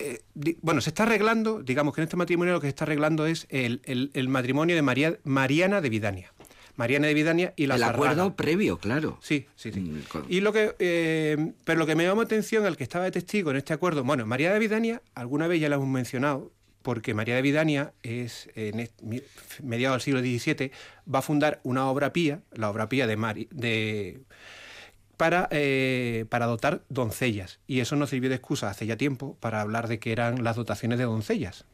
eh, 0.00 0.20
di- 0.34 0.56
bueno, 0.62 0.80
se 0.80 0.90
está 0.90 1.04
arreglando, 1.04 1.62
digamos 1.62 1.94
que 1.94 2.00
en 2.00 2.04
este 2.04 2.16
matrimonio 2.16 2.54
lo 2.54 2.60
que 2.60 2.66
se 2.66 2.70
está 2.70 2.84
arreglando 2.84 3.26
es 3.26 3.46
el, 3.50 3.80
el- 3.84 4.10
el 4.14 4.28
matrimonio 4.28 4.74
de 4.74 4.82
María, 4.82 5.16
Mariana 5.24 5.80
de 5.80 5.88
Vidania. 5.88 6.32
Mariana 6.76 7.06
de 7.08 7.14
Vidania 7.14 7.52
y 7.56 7.66
la 7.66 7.74
el 7.74 7.80
Zarraga. 7.80 8.10
acuerdo 8.10 8.36
previo, 8.36 8.78
claro. 8.78 9.18
Sí, 9.22 9.46
sí, 9.56 9.72
sí. 9.72 9.80
Mm, 9.80 10.02
con- 10.08 10.24
Y 10.28 10.40
lo 10.40 10.52
que, 10.52 10.74
eh, 10.78 11.52
pero 11.64 11.78
lo 11.78 11.86
que 11.86 11.94
me 11.94 12.04
llamó 12.04 12.22
atención, 12.22 12.66
el 12.66 12.76
que 12.76 12.84
estaba 12.84 13.04
de 13.04 13.10
testigo 13.10 13.50
en 13.50 13.56
este 13.58 13.72
acuerdo, 13.72 14.04
bueno, 14.04 14.24
María 14.26 14.52
de 14.52 14.58
Vidania, 14.58 15.02
alguna 15.14 15.46
vez 15.46 15.60
ya 15.60 15.68
la 15.68 15.76
hemos 15.76 15.88
mencionado, 15.88 16.50
porque 16.82 17.12
María 17.12 17.34
de 17.36 17.42
Vidania 17.42 17.92
es, 18.02 18.48
en 18.54 18.88
mediados 19.62 19.96
del 19.96 20.00
siglo 20.02 20.20
XVII, 20.20 20.70
va 21.12 21.18
a 21.18 21.22
fundar 21.22 21.60
una 21.62 21.86
obra 21.90 22.12
pía, 22.12 22.40
la 22.52 22.70
obra 22.70 22.88
pía 22.88 23.06
de, 23.06 23.16
Mari- 23.18 23.48
de 23.50 24.20
para, 25.18 25.48
eh, 25.50 26.24
para 26.30 26.46
dotar 26.46 26.82
doncellas. 26.88 27.58
Y 27.66 27.80
eso 27.80 27.96
nos 27.96 28.08
sirvió 28.08 28.30
de 28.30 28.36
excusa 28.36 28.70
hace 28.70 28.86
ya 28.86 28.96
tiempo 28.96 29.36
para 29.40 29.60
hablar 29.60 29.88
de 29.88 29.98
que 29.98 30.12
eran 30.12 30.42
las 30.42 30.56
dotaciones 30.56 30.98
de 30.98 31.04
doncellas. 31.04 31.66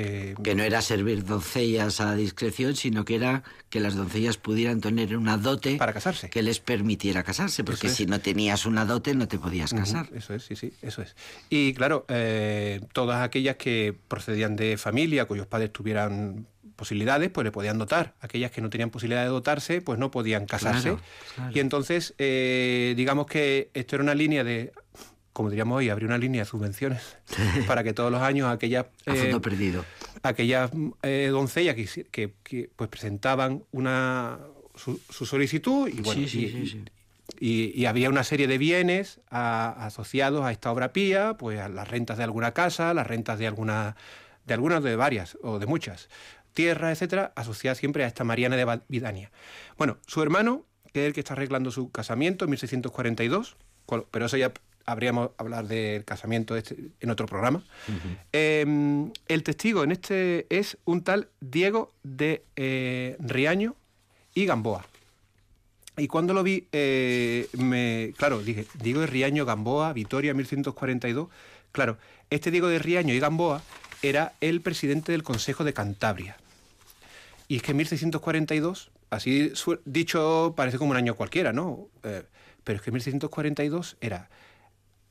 Eh, 0.00 0.34
Que 0.42 0.54
no 0.54 0.62
era 0.62 0.80
servir 0.80 1.24
doncellas 1.24 2.00
a 2.00 2.14
discreción, 2.14 2.76
sino 2.76 3.04
que 3.04 3.16
era 3.16 3.42
que 3.68 3.80
las 3.80 3.96
doncellas 3.96 4.36
pudieran 4.36 4.80
tener 4.80 5.16
una 5.16 5.36
dote 5.36 5.76
Para 5.76 5.92
casarse. 5.92 6.30
que 6.30 6.42
les 6.42 6.60
permitiera 6.60 7.22
casarse, 7.24 7.64
porque 7.64 7.88
es. 7.88 7.94
si 7.94 8.06
no 8.06 8.20
tenías 8.20 8.64
una 8.64 8.84
dote 8.84 9.14
no 9.14 9.26
te 9.26 9.38
podías 9.38 9.74
casar. 9.74 10.08
Eso 10.14 10.34
es, 10.34 10.44
sí, 10.44 10.54
sí, 10.56 10.72
eso 10.82 11.02
es. 11.02 11.16
Y 11.50 11.74
claro, 11.74 12.04
eh, 12.08 12.80
todas 12.92 13.22
aquellas 13.22 13.56
que 13.56 13.94
procedían 14.06 14.54
de 14.56 14.76
familia, 14.76 15.24
cuyos 15.24 15.46
padres 15.46 15.72
tuvieran 15.72 16.46
posibilidades, 16.76 17.30
pues 17.30 17.44
le 17.44 17.50
podían 17.50 17.76
dotar. 17.76 18.14
Aquellas 18.20 18.52
que 18.52 18.60
no 18.60 18.70
tenían 18.70 18.90
posibilidad 18.90 19.24
de 19.24 19.30
dotarse, 19.30 19.80
pues 19.80 19.98
no 19.98 20.12
podían 20.12 20.46
casarse. 20.46 20.90
Claro, 20.90 21.00
claro. 21.34 21.52
Y 21.52 21.58
entonces, 21.58 22.14
eh, 22.18 22.94
digamos 22.96 23.26
que 23.26 23.70
esto 23.74 23.96
era 23.96 24.04
una 24.04 24.14
línea 24.14 24.44
de, 24.44 24.72
como 25.38 25.50
diríamos 25.50 25.78
hoy, 25.78 25.88
abrir 25.88 26.08
una 26.08 26.18
línea 26.18 26.42
de 26.42 26.46
subvenciones 26.50 27.16
para 27.68 27.84
que 27.84 27.92
todos 27.92 28.10
los 28.10 28.20
años 28.20 28.48
aquellas... 28.50 28.86
Eh, 29.06 29.14
fondo 29.14 29.40
perdido. 29.40 29.84
aquellas 30.24 30.68
eh, 31.02 31.28
doncellas 31.30 31.76
que, 31.76 31.82
hici- 31.84 32.06
que- 32.10 32.34
que, 32.42 32.68
pues 32.74 32.90
presentaban 32.90 33.62
una 33.70 34.40
su, 34.74 35.00
su 35.08 35.26
solicitud 35.26 35.88
y 35.88 36.00
bueno 36.00 36.22
Sí, 36.22 36.28
sí, 36.28 36.44
y, 36.46 36.66
sí, 36.66 36.84
y- 37.38 37.80
y 37.80 37.86
había 37.86 38.08
una 38.08 38.24
serie 38.24 38.48
de 38.48 38.58
bienes 38.58 39.20
a- 39.30 39.86
asociados 39.86 40.44
a 40.44 40.50
esta 40.50 40.72
obra 40.72 40.92
pía 40.92 41.36
pues 41.38 41.60
a 41.60 41.68
las 41.68 41.86
rentas 41.86 42.18
de 42.18 42.24
alguna 42.24 42.52
casa 42.52 42.92
las 42.94 43.06
rentas 43.06 43.38
de 43.38 43.46
alguna 43.46 43.94
de 44.44 44.54
algunas 44.54 44.82
de 44.82 44.96
varias 44.96 45.38
o 45.42 45.60
de 45.60 45.66
muchas 45.66 46.08
tierras 46.52 46.90
etcétera 46.92 47.32
asociadas 47.36 47.78
siempre 47.78 48.02
a 48.02 48.08
esta 48.08 48.24
Mariana 48.24 48.56
de 48.56 48.80
Vidania 48.88 49.30
bueno 49.76 49.98
su 50.08 50.20
hermano 50.20 50.64
que 50.92 51.02
es 51.02 51.06
el 51.08 51.12
que 51.12 51.20
está 51.20 51.34
arreglando 51.34 51.70
su 51.70 51.92
casamiento 51.92 52.44
en 52.44 52.50
1642 52.50 53.56
cual- 53.86 54.06
pero 54.10 54.26
eso 54.26 54.36
ya 54.36 54.52
habríamos 54.88 55.30
hablar 55.36 55.68
del 55.68 56.04
casamiento 56.04 56.56
este 56.56 56.76
en 57.00 57.10
otro 57.10 57.26
programa 57.26 57.62
eh, 58.32 58.64
el 59.28 59.42
testigo 59.42 59.84
en 59.84 59.92
este 59.92 60.46
es 60.48 60.78
un 60.84 61.02
tal 61.02 61.28
Diego 61.40 61.92
de 62.02 62.42
eh, 62.56 63.16
Riaño 63.20 63.74
y 64.34 64.46
Gamboa. 64.46 64.86
Y 65.96 66.06
cuando 66.06 66.32
lo 66.32 66.44
vi, 66.44 66.68
eh, 66.70 67.48
me, 67.54 68.12
claro, 68.16 68.40
dije, 68.40 68.66
Diego 68.80 69.00
de 69.00 69.08
Riaño, 69.08 69.44
Gamboa, 69.44 69.92
Vitoria, 69.92 70.32
1142. 70.32 71.28
Claro, 71.72 71.98
este 72.30 72.52
Diego 72.52 72.68
de 72.68 72.78
Riaño 72.78 73.14
y 73.14 73.18
Gamboa 73.18 73.62
era 74.00 74.34
el 74.40 74.60
presidente 74.60 75.10
del 75.10 75.24
Consejo 75.24 75.64
de 75.64 75.72
Cantabria. 75.72 76.36
Y 77.48 77.56
es 77.56 77.62
que 77.62 77.72
en 77.72 77.78
1642, 77.78 78.90
así 79.10 79.52
dicho, 79.84 80.54
parece 80.56 80.78
como 80.78 80.92
un 80.92 80.96
año 80.96 81.16
cualquiera, 81.16 81.52
¿no? 81.52 81.88
Eh, 82.04 82.22
pero 82.62 82.76
es 82.76 82.82
que 82.82 82.90
en 82.90 82.94
1642 82.94 83.96
era, 84.00 84.28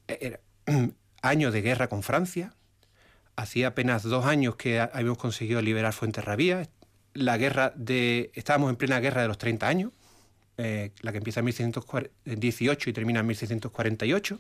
era 0.08 0.40
año 1.22 1.52
de 1.52 1.62
guerra 1.62 1.88
con 1.88 2.04
Francia, 2.04 2.54
hacía 3.36 3.68
apenas 3.68 4.04
dos 4.04 4.26
años 4.26 4.56
que 4.56 4.80
ha- 4.80 4.90
habíamos 4.94 5.18
conseguido 5.18 5.62
liberar 5.62 5.94
Fuenterrabía. 5.94 6.68
La 7.14 7.38
guerra 7.38 7.74
de. 7.76 8.32
Estábamos 8.36 8.70
en 8.70 8.76
plena 8.76 9.00
guerra 9.00 9.22
de 9.22 9.28
los 9.28 9.38
30 9.38 9.68
años, 9.68 9.92
eh, 10.58 10.92
la 11.02 11.12
que 11.12 11.18
empieza 11.20 11.40
en 11.40 11.46
1618 11.46 12.90
y 12.90 12.94
termina 12.94 13.20
en 13.22 13.28
1648. 13.28 14.40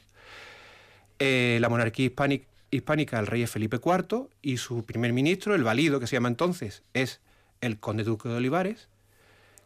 Eh, 1.19 1.57
la 1.61 1.69
monarquía 1.69 2.05
hispánica, 2.05 2.45
hispánica, 2.69 3.19
el 3.19 3.27
rey 3.27 3.41
es 3.43 3.49
Felipe 3.49 3.77
IV 3.83 4.27
y 4.41 4.57
su 4.57 4.85
primer 4.85 5.13
ministro, 5.13 5.55
el 5.55 5.63
valido 5.63 5.99
que 5.99 6.05
se 6.07 6.15
llama 6.15 6.27
entonces, 6.27 6.83
es 6.93 7.21
el 7.61 7.79
conde 7.79 8.03
duque 8.03 8.29
de 8.29 8.35
Olivares, 8.35 8.87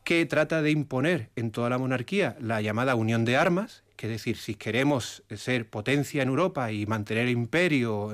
que 0.06 0.26
trata 0.26 0.62
de 0.62 0.72
imponer 0.72 1.30
en 1.36 1.52
toda 1.52 1.70
la 1.70 1.78
monarquía 1.78 2.38
la 2.40 2.62
llamada 2.62 2.96
unión 2.96 3.26
de 3.26 3.36
armas, 3.36 3.84
que 4.02 4.08
es 4.08 4.14
decir, 4.14 4.36
si 4.38 4.56
queremos 4.56 5.22
ser 5.36 5.70
potencia 5.70 6.24
en 6.24 6.30
Europa 6.30 6.72
y 6.72 6.88
mantener 6.88 7.26
el 7.26 7.34
imperio, 7.34 8.12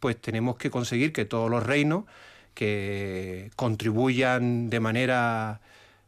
pues 0.00 0.20
tenemos 0.20 0.56
que 0.56 0.72
conseguir 0.72 1.12
que 1.12 1.24
todos 1.24 1.48
los 1.48 1.64
reinos 1.64 2.04
que 2.52 3.52
contribuyan 3.54 4.70
de 4.70 4.80
manera 4.80 5.60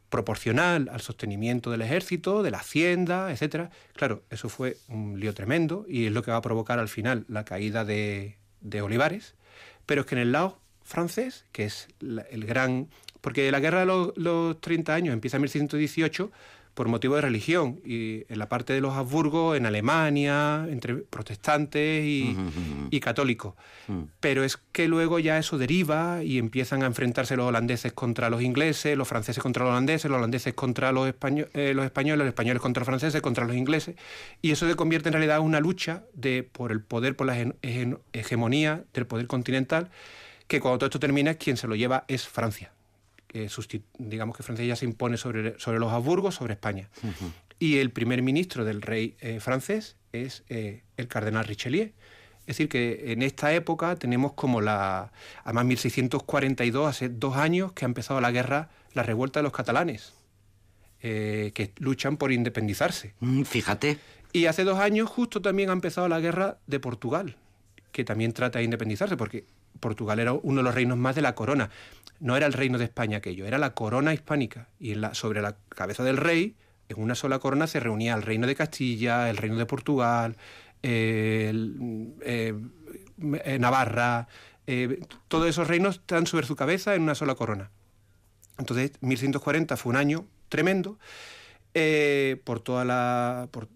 proporcional 0.09 0.89
al 0.91 0.99
sostenimiento 0.99 1.71
del 1.71 1.83
ejército, 1.83 2.43
de 2.43 2.51
la 2.51 2.57
hacienda, 2.57 3.31
etcétera. 3.31 3.69
Claro, 3.93 4.23
eso 4.29 4.49
fue 4.49 4.75
un 4.89 5.17
lío 5.17 5.33
tremendo 5.33 5.85
y 5.87 6.07
es 6.07 6.11
lo 6.11 6.21
que 6.21 6.31
va 6.31 6.37
a 6.37 6.41
provocar 6.41 6.79
al 6.79 6.89
final 6.89 7.23
la 7.29 7.45
caída 7.45 7.85
de, 7.85 8.35
de 8.59 8.81
Olivares. 8.81 9.35
Pero 9.85 10.01
es 10.01 10.07
que 10.07 10.15
en 10.15 10.21
el 10.21 10.33
lado 10.33 10.59
francés, 10.81 11.45
que 11.53 11.63
es 11.63 11.87
el 12.01 12.45
gran... 12.45 12.89
Porque 13.21 13.49
la 13.53 13.61
guerra 13.61 13.79
de 13.79 13.85
los, 13.85 14.17
los 14.17 14.59
30 14.59 14.93
años 14.93 15.13
empieza 15.13 15.37
en 15.37 15.43
1618 15.43 16.29
por 16.73 16.87
motivo 16.87 17.15
de 17.15 17.21
religión 17.21 17.79
y 17.85 18.23
en 18.29 18.39
la 18.39 18.49
parte 18.49 18.73
de 18.73 18.81
los 18.81 18.93
Habsburgo, 18.93 19.53
en 19.55 19.65
Alemania, 19.65 20.65
entre 20.69 20.95
protestantes 20.95 22.03
y, 22.03 22.35
y 22.89 22.99
católicos. 22.99 23.53
Pero 24.19 24.43
es 24.43 24.57
que 24.71 24.87
luego 24.87 25.19
ya 25.19 25.37
eso 25.37 25.57
deriva 25.57 26.23
y 26.23 26.37
empiezan 26.39 26.83
a 26.83 26.87
enfrentarse 26.87 27.35
los 27.35 27.45
holandeses 27.47 27.93
contra 27.93 28.29
los 28.29 28.41
ingleses, 28.41 28.97
los 28.97 29.07
franceses 29.07 29.41
contra 29.43 29.63
los 29.63 29.71
holandeses, 29.71 30.09
los 30.09 30.17
holandeses 30.17 30.53
contra 30.53 30.91
los, 30.91 31.13
eh, 31.53 31.73
los 31.75 31.85
españoles, 31.85 32.19
los 32.19 32.27
españoles 32.27 32.61
contra 32.61 32.81
los 32.81 32.87
franceses, 32.87 33.21
contra 33.21 33.45
los 33.45 33.55
ingleses. 33.55 33.95
Y 34.41 34.51
eso 34.51 34.67
se 34.67 34.75
convierte 34.75 35.09
en 35.09 35.13
realidad 35.13 35.37
en 35.37 35.43
una 35.43 35.59
lucha 35.59 36.03
de, 36.13 36.43
por 36.43 36.71
el 36.71 36.81
poder, 36.81 37.15
por 37.15 37.27
la 37.27 37.37
hege- 37.37 37.55
hege- 37.61 37.99
hegemonía 38.13 38.83
del 38.93 39.05
poder 39.05 39.27
continental, 39.27 39.89
que 40.47 40.59
cuando 40.59 40.79
todo 40.79 40.87
esto 40.87 40.99
termina, 40.99 41.35
quien 41.35 41.55
se 41.57 41.67
lo 41.67 41.75
lleva 41.75 42.05
es 42.07 42.27
Francia 42.27 42.71
digamos 43.97 44.37
que 44.37 44.43
Francia 44.43 44.65
ya 44.65 44.75
se 44.75 44.85
impone 44.85 45.17
sobre, 45.17 45.59
sobre 45.59 45.79
los 45.79 45.91
Habsburgos, 45.91 46.35
sobre 46.35 46.53
España. 46.53 46.89
Y 47.59 47.77
el 47.77 47.91
primer 47.91 48.21
ministro 48.21 48.65
del 48.65 48.81
rey 48.81 49.15
eh, 49.19 49.39
francés 49.39 49.95
es 50.11 50.43
eh, 50.49 50.83
el 50.97 51.07
cardenal 51.07 51.45
Richelieu. 51.45 51.91
Es 52.41 52.57
decir, 52.57 52.67
que 52.67 53.13
en 53.13 53.21
esta 53.21 53.53
época 53.53 53.95
tenemos 53.95 54.33
como 54.33 54.59
la... 54.59 55.13
Además, 55.45 55.65
1642, 55.65 56.89
hace 56.89 57.09
dos 57.09 57.37
años 57.37 57.71
que 57.71 57.85
ha 57.85 57.87
empezado 57.87 58.19
la 58.19 58.31
guerra, 58.31 58.69
la 58.93 59.03
revuelta 59.03 59.39
de 59.39 59.43
los 59.43 59.53
catalanes, 59.53 60.13
eh, 61.01 61.51
que 61.55 61.71
luchan 61.77 62.17
por 62.17 62.33
independizarse. 62.33 63.13
Mm, 63.21 63.43
Fíjate. 63.43 63.97
Y 64.33 64.47
hace 64.47 64.65
dos 64.65 64.79
años 64.79 65.09
justo 65.09 65.41
también 65.41 65.69
ha 65.69 65.73
empezado 65.73 66.09
la 66.09 66.19
guerra 66.19 66.57
de 66.67 66.79
Portugal, 66.81 67.37
que 67.93 68.03
también 68.03 68.33
trata 68.33 68.59
de 68.59 68.65
independizarse, 68.65 69.15
porque 69.15 69.45
Portugal 69.79 70.19
era 70.19 70.33
uno 70.33 70.57
de 70.57 70.63
los 70.63 70.75
reinos 70.75 70.97
más 70.97 71.15
de 71.15 71.21
la 71.21 71.35
corona. 71.35 71.69
No 72.19 72.35
era 72.37 72.45
el 72.45 72.53
reino 72.53 72.77
de 72.77 72.85
España 72.85 73.17
aquello, 73.17 73.45
era 73.45 73.57
la 73.57 73.73
corona 73.73 74.13
hispánica. 74.13 74.67
Y 74.79 74.91
en 74.91 75.01
la- 75.01 75.13
sobre 75.13 75.41
la 75.41 75.55
cabeza 75.69 76.03
del 76.03 76.17
rey, 76.17 76.55
en 76.89 76.99
una 77.01 77.15
sola 77.15 77.39
corona, 77.39 77.67
se 77.67 77.79
reunía 77.79 78.13
el 78.13 78.21
reino 78.21 78.47
de 78.47 78.55
Castilla, 78.55 79.29
el 79.29 79.37
reino 79.37 79.57
de 79.57 79.65
Portugal, 79.65 80.37
eh, 80.83 81.47
el- 81.49 82.13
eh, 82.23 83.57
Navarra. 83.59 84.27
eh, 84.65 85.01
todos 85.27 85.47
esos 85.49 85.67
reinos 85.67 85.95
están 85.95 86.25
sobre 86.25 86.45
su 86.47 86.55
cabeza 86.55 86.95
en 86.95 87.01
una 87.01 87.15
sola 87.15 87.35
corona. 87.35 87.69
Entonces, 88.57 88.91
1140 89.01 89.75
fue 89.75 89.89
un 89.89 89.97
año 89.97 90.25
tremendo 90.47 90.97
eh, 91.73 92.39
por 92.45 92.59
toda 92.61 92.85
la 92.85 93.47
por 93.51 93.67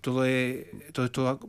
todo 0.00 0.24
todo 1.02 1.40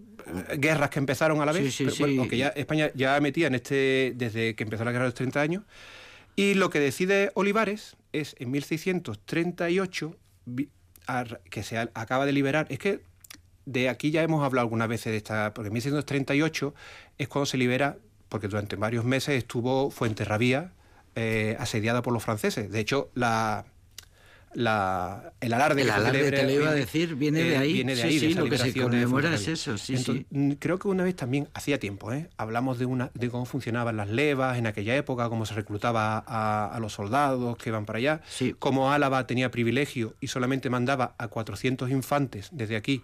guerras 0.57 0.89
que 0.89 0.99
empezaron 0.99 1.39
a 1.41 1.45
la 1.45 1.51
vez, 1.51 1.65
Sí, 1.65 1.71
sí, 1.71 1.83
pero, 1.85 1.95
bueno, 1.99 2.13
sí. 2.13 2.19
aunque 2.19 2.37
ya 2.37 2.47
España 2.49 2.89
ya 2.95 3.19
metía 3.21 3.47
en 3.47 3.55
este 3.55 4.13
desde 4.15 4.55
que 4.55 4.63
empezó 4.63 4.83
la 4.83 4.91
guerra 4.91 5.03
de 5.05 5.09
los 5.09 5.13
30 5.15 5.39
años 5.39 5.63
y 6.35 6.53
lo 6.55 6.69
que 6.69 6.79
decide 6.79 7.31
Olivares 7.35 7.95
es 8.11 8.35
en 8.39 8.51
1638 8.51 10.15
vi- 10.45 10.69
ar- 11.07 11.41
que 11.49 11.63
se 11.63 11.77
acaba 11.77 12.25
de 12.25 12.31
liberar 12.33 12.67
es 12.69 12.79
que 12.79 13.01
de 13.65 13.89
aquí 13.89 14.11
ya 14.11 14.23
hemos 14.23 14.43
hablado 14.43 14.65
algunas 14.65 14.87
veces 14.87 15.11
de 15.11 15.17
esta 15.17 15.53
porque 15.53 15.67
en 15.67 15.73
1638 15.73 16.73
es 17.17 17.27
cuando 17.27 17.45
se 17.45 17.57
libera 17.57 17.97
porque 18.29 18.47
durante 18.47 18.75
varios 18.75 19.05
meses 19.05 19.35
estuvo 19.37 19.91
Fuenterrabía 19.91 20.71
eh, 21.15 21.55
asediada 21.59 22.01
por 22.01 22.11
los 22.13 22.23
franceses. 22.23 22.71
De 22.71 22.79
hecho 22.79 23.09
la 23.13 23.65
la, 24.55 25.33
el 25.41 25.53
alarde 25.53 25.81
El 25.81 25.87
que 25.87 25.93
alarde, 25.93 26.17
celebra 26.19 26.37
te 26.39 26.43
lo 26.45 26.51
iba 26.51 26.69
a 26.69 26.73
decir, 26.73 27.15
viene 27.15 27.43
de 27.43 27.57
ahí. 27.57 27.73
viene 27.73 27.95
de 27.95 28.01
Sí, 28.01 28.07
ahí, 28.07 28.13
de 28.15 28.19
sí, 28.19 28.31
esa 28.31 28.39
lo 28.41 28.49
que 28.49 28.57
se 28.57 28.71
de 28.71 28.81
conmemora 28.81 29.33
es 29.33 29.47
eso, 29.47 29.77
sí, 29.77 29.95
Entonces, 29.95 30.25
mm, 30.29 30.51
Creo 30.53 30.79
que 30.79 30.87
una 30.87 31.03
vez 31.03 31.15
también, 31.15 31.47
hacía 31.53 31.79
tiempo, 31.79 32.11
¿eh? 32.13 32.29
hablamos 32.37 32.79
de, 32.79 32.85
una, 32.85 33.11
de 33.13 33.29
cómo 33.29 33.45
funcionaban 33.45 33.97
las 33.97 34.09
levas 34.09 34.57
en 34.57 34.67
aquella 34.67 34.95
época, 34.95 35.29
cómo 35.29 35.45
se 35.45 35.53
reclutaba 35.53 36.23
a, 36.25 36.67
a 36.73 36.79
los 36.79 36.93
soldados 36.93 37.57
que 37.57 37.69
iban 37.69 37.85
para 37.85 37.97
allá, 37.99 38.21
Sí. 38.27 38.55
cómo 38.59 38.91
Álava 38.91 39.25
tenía 39.27 39.51
privilegio 39.51 40.15
y 40.21 40.27
solamente 40.27 40.69
mandaba 40.69 41.15
a 41.17 41.27
400 41.27 41.89
infantes 41.91 42.49
desde 42.51 42.75
aquí. 42.75 43.01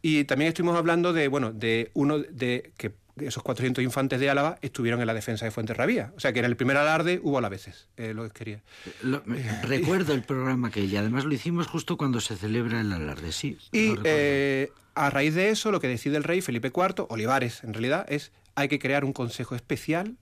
Y 0.00 0.24
también 0.24 0.48
estuvimos 0.48 0.76
hablando 0.78 1.12
de, 1.12 1.26
bueno, 1.28 1.52
de 1.52 1.90
uno 1.94 2.18
de 2.20 2.72
que 2.76 2.92
esos 3.22 3.42
400 3.42 3.82
infantes 3.84 4.20
de 4.20 4.30
Álava 4.30 4.58
estuvieron 4.62 5.00
en 5.00 5.06
la 5.06 5.14
defensa 5.14 5.44
de 5.44 5.50
Fuenterrabía. 5.50 6.12
O 6.16 6.20
sea, 6.20 6.32
que 6.32 6.38
en 6.38 6.44
el 6.44 6.56
primer 6.56 6.76
alarde 6.76 7.20
hubo 7.22 7.38
alaveses, 7.38 7.88
eh, 7.96 8.14
lo 8.14 8.24
que 8.24 8.30
quería. 8.30 8.62
Lo- 9.02 9.22
me- 9.26 9.42
recuerdo 9.62 10.14
el 10.14 10.22
programa 10.22 10.70
que 10.70 10.80
y 10.84 10.96
además 10.96 11.24
lo 11.24 11.34
hicimos 11.34 11.66
justo 11.66 11.96
cuando 11.96 12.20
se 12.20 12.36
celebra 12.36 12.80
el 12.80 12.92
alarde, 12.92 13.32
sí. 13.32 13.58
Y 13.72 13.94
eh, 14.04 14.70
a 14.94 15.10
raíz 15.10 15.34
de 15.34 15.50
eso, 15.50 15.70
lo 15.70 15.80
que 15.80 15.88
decide 15.88 16.16
el 16.16 16.24
rey 16.24 16.40
Felipe 16.40 16.68
IV, 16.74 17.06
Olivares 17.08 17.62
en 17.64 17.72
realidad, 17.74 18.04
es 18.08 18.32
hay 18.54 18.68
que 18.68 18.78
crear 18.78 19.04
un 19.04 19.12
consejo 19.12 19.54
especial, 19.54 20.16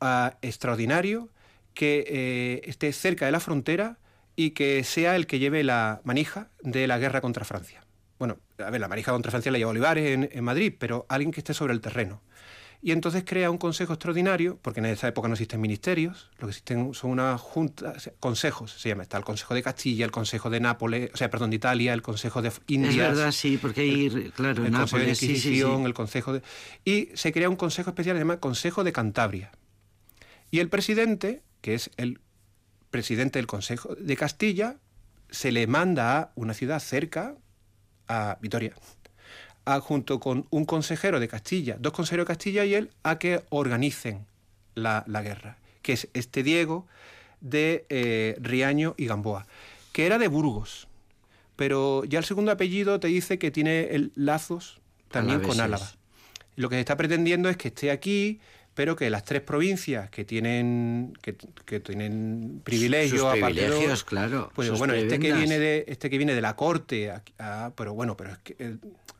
ah, 0.00 0.36
extraordinario, 0.42 1.28
que 1.74 2.04
eh, 2.08 2.60
esté 2.64 2.92
cerca 2.92 3.26
de 3.26 3.32
la 3.32 3.40
frontera 3.40 3.98
y 4.36 4.50
que 4.50 4.82
sea 4.84 5.14
el 5.16 5.26
que 5.26 5.38
lleve 5.38 5.62
la 5.62 6.00
manija 6.04 6.48
de 6.62 6.86
la 6.86 6.98
guerra 6.98 7.20
contra 7.20 7.44
Francia. 7.44 7.81
Bueno, 8.22 8.38
a 8.58 8.70
ver, 8.70 8.80
la 8.80 8.86
manija 8.86 9.10
contra 9.10 9.32
Francia 9.32 9.50
la 9.50 9.58
lleva 9.58 9.72
Olivares 9.72 10.08
en, 10.10 10.28
en 10.30 10.44
Madrid, 10.44 10.72
pero 10.78 11.06
alguien 11.08 11.32
que 11.32 11.40
esté 11.40 11.54
sobre 11.54 11.72
el 11.72 11.80
terreno. 11.80 12.22
Y 12.80 12.92
entonces 12.92 13.24
crea 13.26 13.50
un 13.50 13.58
consejo 13.58 13.94
extraordinario, 13.94 14.60
porque 14.62 14.78
en 14.78 14.86
esa 14.86 15.08
época 15.08 15.26
no 15.26 15.34
existen 15.34 15.60
ministerios, 15.60 16.30
lo 16.38 16.46
que 16.46 16.50
existen 16.50 16.94
son 16.94 17.10
unas 17.10 17.40
juntas, 17.40 18.12
consejos, 18.20 18.70
se 18.78 18.90
llama. 18.90 19.02
Está 19.02 19.18
el 19.18 19.24
Consejo 19.24 19.54
de 19.54 19.62
Castilla, 19.64 20.04
el 20.04 20.12
Consejo 20.12 20.50
de 20.50 20.60
Nápoles, 20.60 21.10
o 21.12 21.16
sea, 21.16 21.30
perdón, 21.30 21.50
de 21.50 21.56
Italia, 21.56 21.94
el 21.94 22.02
Consejo 22.02 22.42
de 22.42 22.52
Indias. 22.68 22.94
es 22.94 22.96
verdad, 22.96 23.32
sí, 23.32 23.58
porque 23.60 23.80
hay, 23.80 24.30
claro, 24.36 24.64
el 24.64 24.70
Consejo 24.70 24.98
de 24.98 25.06
Nápoles, 25.06 25.18
sí, 25.18 25.26
sí, 25.26 25.26
sí. 25.26 25.48
Inquisición, 25.48 25.86
el 25.86 25.94
Consejo 25.94 26.32
de... 26.32 26.42
Y 26.84 27.08
se 27.14 27.32
crea 27.32 27.48
un 27.48 27.56
consejo 27.56 27.90
especial, 27.90 28.14
se 28.14 28.20
llama 28.20 28.38
Consejo 28.38 28.84
de 28.84 28.92
Cantabria. 28.92 29.50
Y 30.52 30.60
el 30.60 30.68
presidente, 30.68 31.42
que 31.60 31.74
es 31.74 31.90
el 31.96 32.20
presidente 32.90 33.40
del 33.40 33.48
Consejo 33.48 33.96
de 33.96 34.16
Castilla, 34.16 34.76
se 35.28 35.50
le 35.50 35.66
manda 35.66 36.20
a 36.20 36.32
una 36.36 36.54
ciudad 36.54 36.78
cerca, 36.78 37.34
a 38.08 38.38
Vitoria, 38.40 38.74
a, 39.64 39.80
junto 39.80 40.20
con 40.20 40.46
un 40.50 40.64
consejero 40.64 41.20
de 41.20 41.28
Castilla, 41.28 41.76
dos 41.78 41.92
consejeros 41.92 42.24
de 42.24 42.34
Castilla 42.34 42.64
y 42.64 42.74
él, 42.74 42.90
a 43.02 43.18
que 43.18 43.42
organicen 43.50 44.26
la, 44.74 45.04
la 45.06 45.22
guerra, 45.22 45.58
que 45.82 45.92
es 45.94 46.08
este 46.14 46.42
Diego 46.42 46.86
de 47.40 47.86
eh, 47.88 48.36
Riaño 48.40 48.94
y 48.96 49.06
Gamboa, 49.06 49.46
que 49.92 50.06
era 50.06 50.18
de 50.18 50.28
Burgos, 50.28 50.88
pero 51.56 52.04
ya 52.04 52.18
el 52.18 52.24
segundo 52.24 52.50
apellido 52.50 52.98
te 52.98 53.08
dice 53.08 53.38
que 53.38 53.50
tiene 53.50 53.94
el, 53.94 54.12
lazos 54.14 54.80
también 55.10 55.40
con. 55.40 55.60
Álava. 55.60 55.92
Lo 56.56 56.68
que 56.68 56.76
se 56.76 56.80
está 56.80 56.96
pretendiendo 56.96 57.48
es 57.48 57.56
que 57.56 57.68
esté 57.68 57.90
aquí, 57.90 58.40
pero 58.74 58.96
que 58.96 59.10
las 59.10 59.24
tres 59.24 59.42
provincias 59.42 60.08
que 60.10 60.24
tienen 60.24 61.12
que, 61.20 61.36
que 61.64 61.80
tienen 61.80 62.58
de- 62.58 62.62
privilegios, 62.64 64.04
claro, 64.04 64.50
pues 64.54 64.70
bueno, 64.78 64.94
este 64.94 65.18
que 65.18 65.32
viene 65.34 65.58
de 65.58 65.84
este 65.88 66.08
que 66.10 66.16
viene 66.18 66.34
de 66.34 66.40
la 66.40 66.56
corte, 66.56 67.12
ah, 67.38 67.72
pero 67.76 67.94
bueno, 67.94 68.16
pero 68.16 68.30
es 68.32 68.38
que 68.38 68.56
eh, 68.58 68.76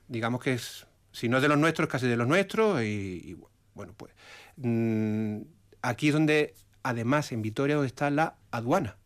digamos 0.08 0.40
que 0.42 0.54
es 0.54 0.86
si 1.12 1.28
no 1.28 1.36
es 1.36 1.42
de 1.42 1.48
los 1.48 1.58
nuestros, 1.58 1.88
casi 1.88 2.06
de 2.06 2.16
los 2.16 2.26
nuestros 2.26 2.82
y, 2.82 2.86
y 2.86 3.36
bueno, 3.74 3.92
pues 3.96 4.12
mm, 4.56 5.38
aquí 5.82 6.08
es 6.08 6.14
donde 6.14 6.54
además 6.82 7.32
en 7.32 7.42
Vitoria 7.42 7.76
donde 7.76 7.88
está 7.88 8.10
la 8.10 8.36
aduana. 8.50 8.96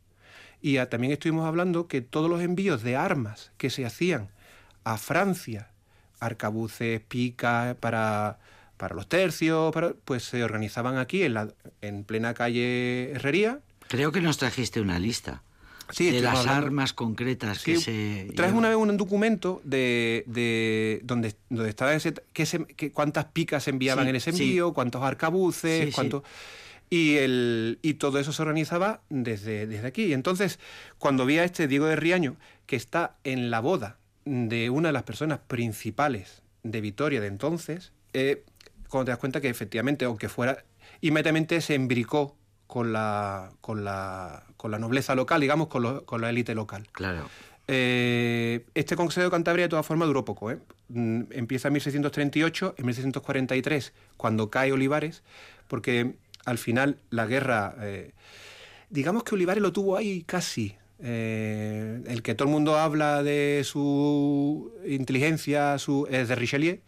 Y 0.62 0.78
también 0.86 1.12
estuvimos 1.12 1.47
hablando 1.47 1.86
que 1.86 2.01
todos 2.01 2.30
los 2.30 2.40
envíos 2.40 2.82
de 2.82 2.97
armas 2.97 3.53
que 3.57 3.70
se 3.70 3.84
hacían 3.84 4.30
a 4.84 4.97
Francia, 4.99 5.70
arcabuces, 6.18 7.01
picas 7.03 7.76
para, 7.76 8.38
para 8.76 8.94
los 8.94 9.08
tercios, 9.08 9.72
para- 9.72 9.94
pues 10.04 10.24
se 10.24 10.44
organizaban 10.44 10.98
aquí 10.98 11.22
en, 11.22 11.34
la, 11.34 11.48
en 11.82 12.04
plena 12.04 12.34
calle 12.34 13.12
Herrería. 13.12 13.60
Creo 13.88 14.12
que 14.12 14.20
nos 14.20 14.38
trajiste 14.38 14.80
una 14.80 14.98
lista 14.98 15.42
Sí, 15.90 16.10
de 16.10 16.20
las 16.20 16.40
hablando. 16.40 16.66
armas 16.66 16.92
concretas 16.92 17.62
que 17.62 17.76
se... 17.76 18.28
traes 18.34 18.52
una 18.52 18.68
vez 18.68 18.76
un 18.76 18.96
documento 18.96 19.60
de, 19.62 20.24
de 20.26 21.00
donde, 21.04 21.36
donde 21.48 21.70
estaba 21.70 21.94
ese, 21.94 22.12
que 22.32 22.44
se- 22.44 22.64
que 22.66 22.90
cuántas 22.90 23.26
picas 23.26 23.62
se 23.64 23.70
enviaban 23.70 24.04
Sí, 24.06 24.10
en 24.10 24.16
ese 24.16 24.30
envío, 24.30 24.72
cuántos 24.72 25.02
arcabuces, 25.04 25.80
Sí, 25.84 25.86
sí. 25.86 25.92
cuánto 25.94 26.24
y 26.90 27.16
el 27.16 27.78
y 27.82 27.94
todo 27.94 28.18
eso 28.18 28.32
se 28.32 28.42
organizaba 28.42 29.00
desde, 29.10 29.66
desde 29.68 29.86
aquí. 29.86 30.06
Y 30.06 30.12
entonces, 30.12 30.58
cuando 30.98 31.24
vi 31.24 31.38
a 31.38 31.44
este 31.44 31.68
Diego 31.68 31.86
de 31.86 31.94
Riaño, 31.96 32.36
que 32.66 32.74
está 32.76 33.16
en 33.22 33.50
la 33.50 33.60
boda 33.60 33.96
de 34.24 34.70
una 34.70 34.88
de 34.88 34.92
las 34.92 35.02
personas 35.04 35.38
principales 35.46 36.42
de 36.64 36.80
Vitoria 36.80 37.20
de 37.20 37.28
entonces, 37.28 37.92
eh, 38.12 38.42
cuando 38.89 39.07
te 39.07 39.11
das 39.12 39.18
cuenta 39.18 39.41
que 39.41 39.49
efectivamente, 39.49 40.05
aunque 40.05 40.28
fuera, 40.28 40.64
inmediatamente 41.01 41.61
se 41.61 41.74
embricó 41.74 42.37
con 42.66 42.93
la, 42.93 43.51
con 43.61 43.84
la, 43.84 44.45
con 44.57 44.70
la 44.70 44.78
nobleza 44.78 45.14
local, 45.14 45.41
digamos, 45.41 45.68
con, 45.68 45.82
lo- 45.82 46.05
con 46.05 46.20
la 46.20 46.30
élite 46.30 46.55
local. 46.55 46.87
Claro. 46.93 47.28
Eh, 47.68 48.64
este 48.74 48.95
Consejo 48.97 49.24
de 49.24 49.30
Cantabria 49.30 49.64
de 49.64 49.68
todas 49.68 49.84
formas 49.87 50.07
duró 50.09 50.24
poco. 50.24 50.51
¿eh? 50.51 50.59
Mm, 50.89 51.22
Empieza 51.32 51.68
en 51.68 51.74
1638, 51.74 52.74
en 52.78 52.87
1643, 52.87 53.93
cuando 54.16 54.51
cae 54.51 54.72
Olivares, 54.72 55.22
porque 55.68 56.14
al 56.45 56.59
final 56.59 56.99
la 57.11 57.26
guerra, 57.26 57.74
eh, 57.80 58.12
digamos 58.91 59.24
que 59.24 59.34
Olivares 59.34 59.62
lo 59.62 59.72
tuvo 59.72 59.97
ahí 59.97 60.22
casi. 60.22 60.76
Eh, 60.99 62.03
el 62.07 62.22
que 62.22 62.34
todo 62.34 62.49
el 62.49 62.53
mundo 62.53 62.76
habla 62.78 63.22
de 63.22 63.62
su 63.64 64.72
inteligencia 64.86 65.78
su, 65.78 66.07
es 66.11 66.28
de 66.28 66.34
Richelieu, 66.34 66.78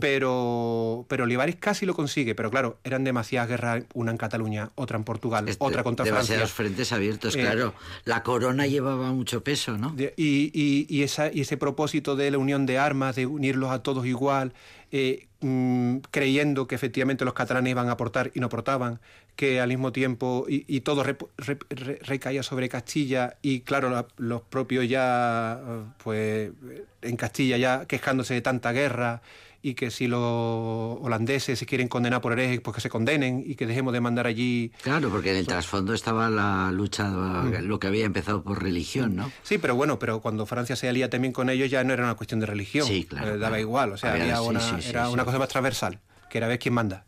pero, 0.00 1.04
pero 1.08 1.24
Olivares 1.24 1.56
casi 1.56 1.84
lo 1.86 1.94
consigue. 1.94 2.34
Pero 2.34 2.50
claro, 2.50 2.78
eran 2.84 3.04
demasiadas 3.04 3.48
guerras, 3.48 3.84
una 3.94 4.10
en 4.10 4.16
Cataluña, 4.16 4.70
otra 4.74 4.96
en 4.98 5.04
Portugal, 5.04 5.48
Este, 5.48 5.64
otra 5.64 5.82
contra 5.82 6.04
Francia. 6.06 6.34
demasiados 6.36 6.52
frentes 6.52 6.92
abiertos, 6.92 7.34
Eh, 7.36 7.40
claro. 7.40 7.74
La 8.04 8.22
corona 8.22 8.66
llevaba 8.66 9.12
mucho 9.12 9.42
peso, 9.42 9.76
¿no? 9.78 9.94
Y, 10.16 10.50
y- 10.54 10.86
y 10.88 11.02
esa, 11.02 11.32
y 11.32 11.40
ese 11.42 11.56
propósito 11.56 12.16
de 12.16 12.30
la 12.30 12.38
unión 12.38 12.66
de 12.66 12.78
armas, 12.78 13.16
de 13.16 13.26
unirlos 13.26 13.70
a 13.70 13.82
todos 13.82 14.06
igual, 14.06 14.52
eh, 14.90 15.26
mm, 15.40 15.98
creyendo 16.10 16.66
que 16.66 16.74
efectivamente 16.74 17.24
los 17.24 17.34
catalanes 17.34 17.70
iban 17.70 17.88
a 17.88 17.92
aportar 17.92 18.30
y 18.34 18.40
no 18.40 18.46
aportaban, 18.46 19.00
que 19.38 19.60
al 19.60 19.68
mismo 19.68 19.92
tiempo, 19.92 20.46
y, 20.48 20.64
y 20.66 20.80
todo 20.80 21.04
re- 21.04 21.16
recaía 22.02 22.42
sobre 22.42 22.68
Castilla, 22.68 23.36
y 23.40 23.60
claro, 23.60 23.88
la- 23.88 24.08
los 24.16 24.42
propios 24.42 24.88
ya, 24.88 25.60
pues 26.02 26.50
en 27.02 27.16
Castilla 27.16 27.56
ya 27.56 27.84
quejándose 27.86 28.34
de 28.34 28.40
tanta 28.40 28.72
guerra, 28.72 29.22
y 29.62 29.74
que 29.74 29.92
si 29.92 30.08
los 30.08 30.20
holandeses 31.00 31.56
se 31.56 31.66
quieren 31.66 31.86
condenar 31.86 32.20
por 32.20 32.32
herejes, 32.32 32.60
pues 32.60 32.74
que 32.74 32.80
se 32.80 32.88
condenen 32.88 33.44
y 33.46 33.54
que 33.54 33.66
dejemos 33.68 33.92
de 33.92 34.00
mandar 34.00 34.26
allí 34.26 34.72
Claro, 34.82 35.08
porque 35.08 35.30
en 35.30 35.36
el 35.36 35.46
trasfondo 35.46 35.94
estaba 35.94 36.28
la 36.30 36.72
lucha, 36.72 37.04
Mm. 37.08 37.62
lo 37.68 37.78
que 37.78 37.86
había 37.86 38.06
empezado 38.06 38.42
por 38.42 38.60
religión, 38.60 39.14
¿no? 39.14 39.30
Sí, 39.44 39.58
pero 39.58 39.76
bueno, 39.76 40.00
pero 40.00 40.20
cuando 40.20 40.46
Francia 40.46 40.74
se 40.74 40.88
alía 40.88 41.10
también 41.10 41.32
con 41.32 41.48
ellos 41.48 41.70
ya 41.70 41.84
no 41.84 41.92
era 41.92 42.02
una 42.02 42.16
cuestión 42.16 42.40
de 42.40 42.46
religión. 42.46 42.88
Sí, 42.88 43.04
claro, 43.04 43.26
Eh, 43.28 43.30
daba 43.38 43.50
claro. 43.50 43.58
igual, 43.60 43.92
o 43.92 43.96
sea, 43.96 44.14
Había- 44.14 44.42
una, 44.42 44.58
sí, 44.58 44.74
sí, 44.80 44.90
era 44.90 45.08
una 45.10 45.24
cosa 45.24 45.38
más 45.38 45.48
transversal, 45.48 46.00
que 46.28 46.38
era 46.38 46.48
ver 46.48 46.58
quién 46.58 46.74
manda. 46.74 47.04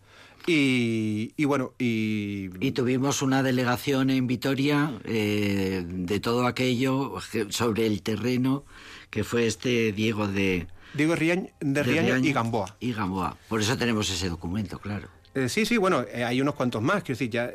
Y, 0.46 1.32
y 1.36 1.44
bueno, 1.44 1.72
y, 1.78 2.50
Y 2.60 2.72
tuvimos 2.72 3.22
una 3.22 3.42
delegación 3.42 4.10
en 4.10 4.26
Vitoria 4.26 4.92
eh, 5.04 5.84
de 5.86 6.20
todo 6.20 6.46
aquello 6.46 7.14
que- 7.30 7.52
sobre 7.52 7.86
el 7.86 8.02
terreno 8.02 8.64
que 9.10 9.22
fue 9.24 9.46
este 9.46 9.92
Diego 9.92 10.26
de, 10.28 10.66
Riañ- 10.94 11.50
de, 11.60 11.82
Riaño 11.82 12.16
y 12.18 12.32
Gamboa. 12.32 12.76
Y 12.80 12.92
Gamboa. 12.92 13.36
Por 13.48 13.60
eso 13.60 13.76
tenemos 13.76 14.08
ese 14.10 14.28
documento, 14.28 14.78
claro. 14.78 15.08
Eh, 15.34 15.48
sí, 15.48 15.64
sí, 15.64 15.76
bueno, 15.76 16.04
eh, 16.12 16.24
hay 16.24 16.40
unos 16.40 16.54
cuantos 16.54 16.82
más. 16.82 17.02
Quiero 17.04 17.16
decir, 17.18 17.30
ya 17.30 17.50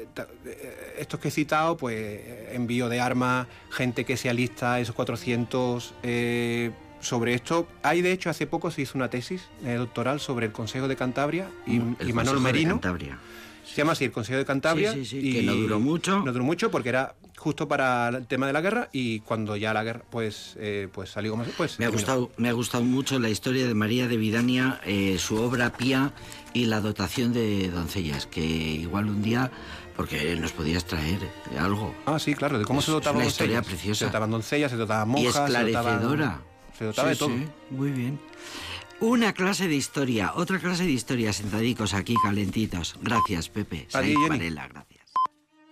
estos 0.98 1.20
que 1.20 1.28
he 1.28 1.32
citado, 1.32 1.76
pues 1.76 2.22
envío 2.54 2.88
de 2.88 3.02
armas, 3.02 3.48
gente 3.70 4.06
que 4.06 4.16
se 4.16 4.30
alista, 4.30 4.80
esos 4.80 4.96
400. 4.96 5.94
Sobre 7.06 7.34
esto, 7.34 7.68
hay 7.84 8.01
de 8.01 8.12
hecho 8.12 8.30
hace 8.30 8.47
poco 8.47 8.72
se 8.72 8.82
hizo 8.82 8.97
una 8.97 9.10
tesis 9.10 9.43
eh, 9.64 9.74
doctoral 9.76 10.20
sobre 10.20 10.47
el 10.47 10.51
Consejo 10.51 10.88
de 10.88 10.95
Cantabria 10.95 11.47
y, 11.68 11.76
El 11.78 12.10
y 12.10 12.14
Manuel 12.14 12.39
Merino. 12.39 12.72
Cantabria. 12.76 13.18
Se 13.66 13.76
llama 13.82 13.93
así, 13.93 14.06
el 14.06 14.12
Consejo 14.12 14.38
de 14.38 14.45
Cantabria. 14.45 14.93
Sí, 14.93 15.06
sí, 15.06 15.22
sí, 15.22 15.34
que 15.34 15.41
no 15.43 15.53
duró 15.56 15.80
mucho. 15.80 16.22
No 16.24 16.32
duró 16.32 16.43
mucho 16.43 16.70
porque 16.72 16.89
era 16.89 17.16
justo 17.38 17.68
para 17.68 18.10
el 18.10 18.26
tema 18.28 18.47
de 18.47 18.53
la 18.53 18.62
guerra 18.62 18.89
y 18.93 19.20
cuando 19.22 19.56
ya 19.58 19.74
la 19.74 19.84
guerra 19.84 20.03
pues, 20.10 20.56
eh, 20.60 20.88
pues 20.93 21.10
salió 21.10 21.32
como 21.32 21.43
pues 21.58 21.78
Me 21.80 21.86
ha, 21.86 21.89
gustado, 21.89 22.32
me 22.38 22.47
ha 22.49 22.53
gustado 22.53 22.84
mucho 22.84 23.20
la 23.20 23.30
historia 23.30 23.68
de 23.68 23.74
María 23.74 24.08
de 24.08 24.18
Vidania, 24.18 24.80
eh, 24.86 25.18
su 25.20 25.36
obra 25.41 25.72
Pía 25.74 26.14
y 26.53 26.66
la 26.66 26.80
dotación 26.80 27.34
de 27.34 27.70
doncellas, 27.70 28.28
que 28.28 28.41
igual 28.41 29.10
un 29.10 29.22
día, 29.22 29.51
porque 29.97 30.36
nos 30.38 30.53
podías 30.53 30.86
traer 30.86 31.20
algo. 31.60 31.93
Ah, 32.06 32.18
sí, 32.20 32.34
claro, 32.34 32.58
de 32.60 32.66
cómo 32.66 32.80
Es 32.80 32.86
se 32.86 32.91
dotaban 32.91 33.26
historia 33.26 33.56
doncellas. 33.58 33.74
preciosa. 33.76 33.99
Se 33.99 34.06
dotaban 34.06 34.32
doncellas, 34.32 34.72
se 34.72 34.78
dotaban 34.78 35.10
y 35.10 35.12
monjas, 35.12 35.34
se 35.34 35.39
dotaban- 35.41 35.68
esclarecedora. 35.68 36.41
Se 36.78 36.86
dotaba 36.86 37.09
Sí, 37.09 37.13
de 37.13 37.19
todo. 37.19 37.30
sí, 37.38 37.45
muy 37.71 37.91
bien. 37.91 38.19
Una 39.01 39.34
clase 39.34 39.67
de 39.67 39.76
historia, 39.76 40.32
otra 40.36 40.59
clase 40.59 40.84
de 40.86 40.91
historia, 40.91 41.34
sentadicos 41.34 41.93
aquí 41.93 42.15
calentitos. 42.23 42.95
Gracias, 43.01 43.49
Pepe. 43.49 43.88
A 43.93 44.01
ti, 44.01 44.07
Said 44.07 44.15
Jenny. 44.15 44.30
Varela, 44.30 44.67
gracias. 44.67 44.95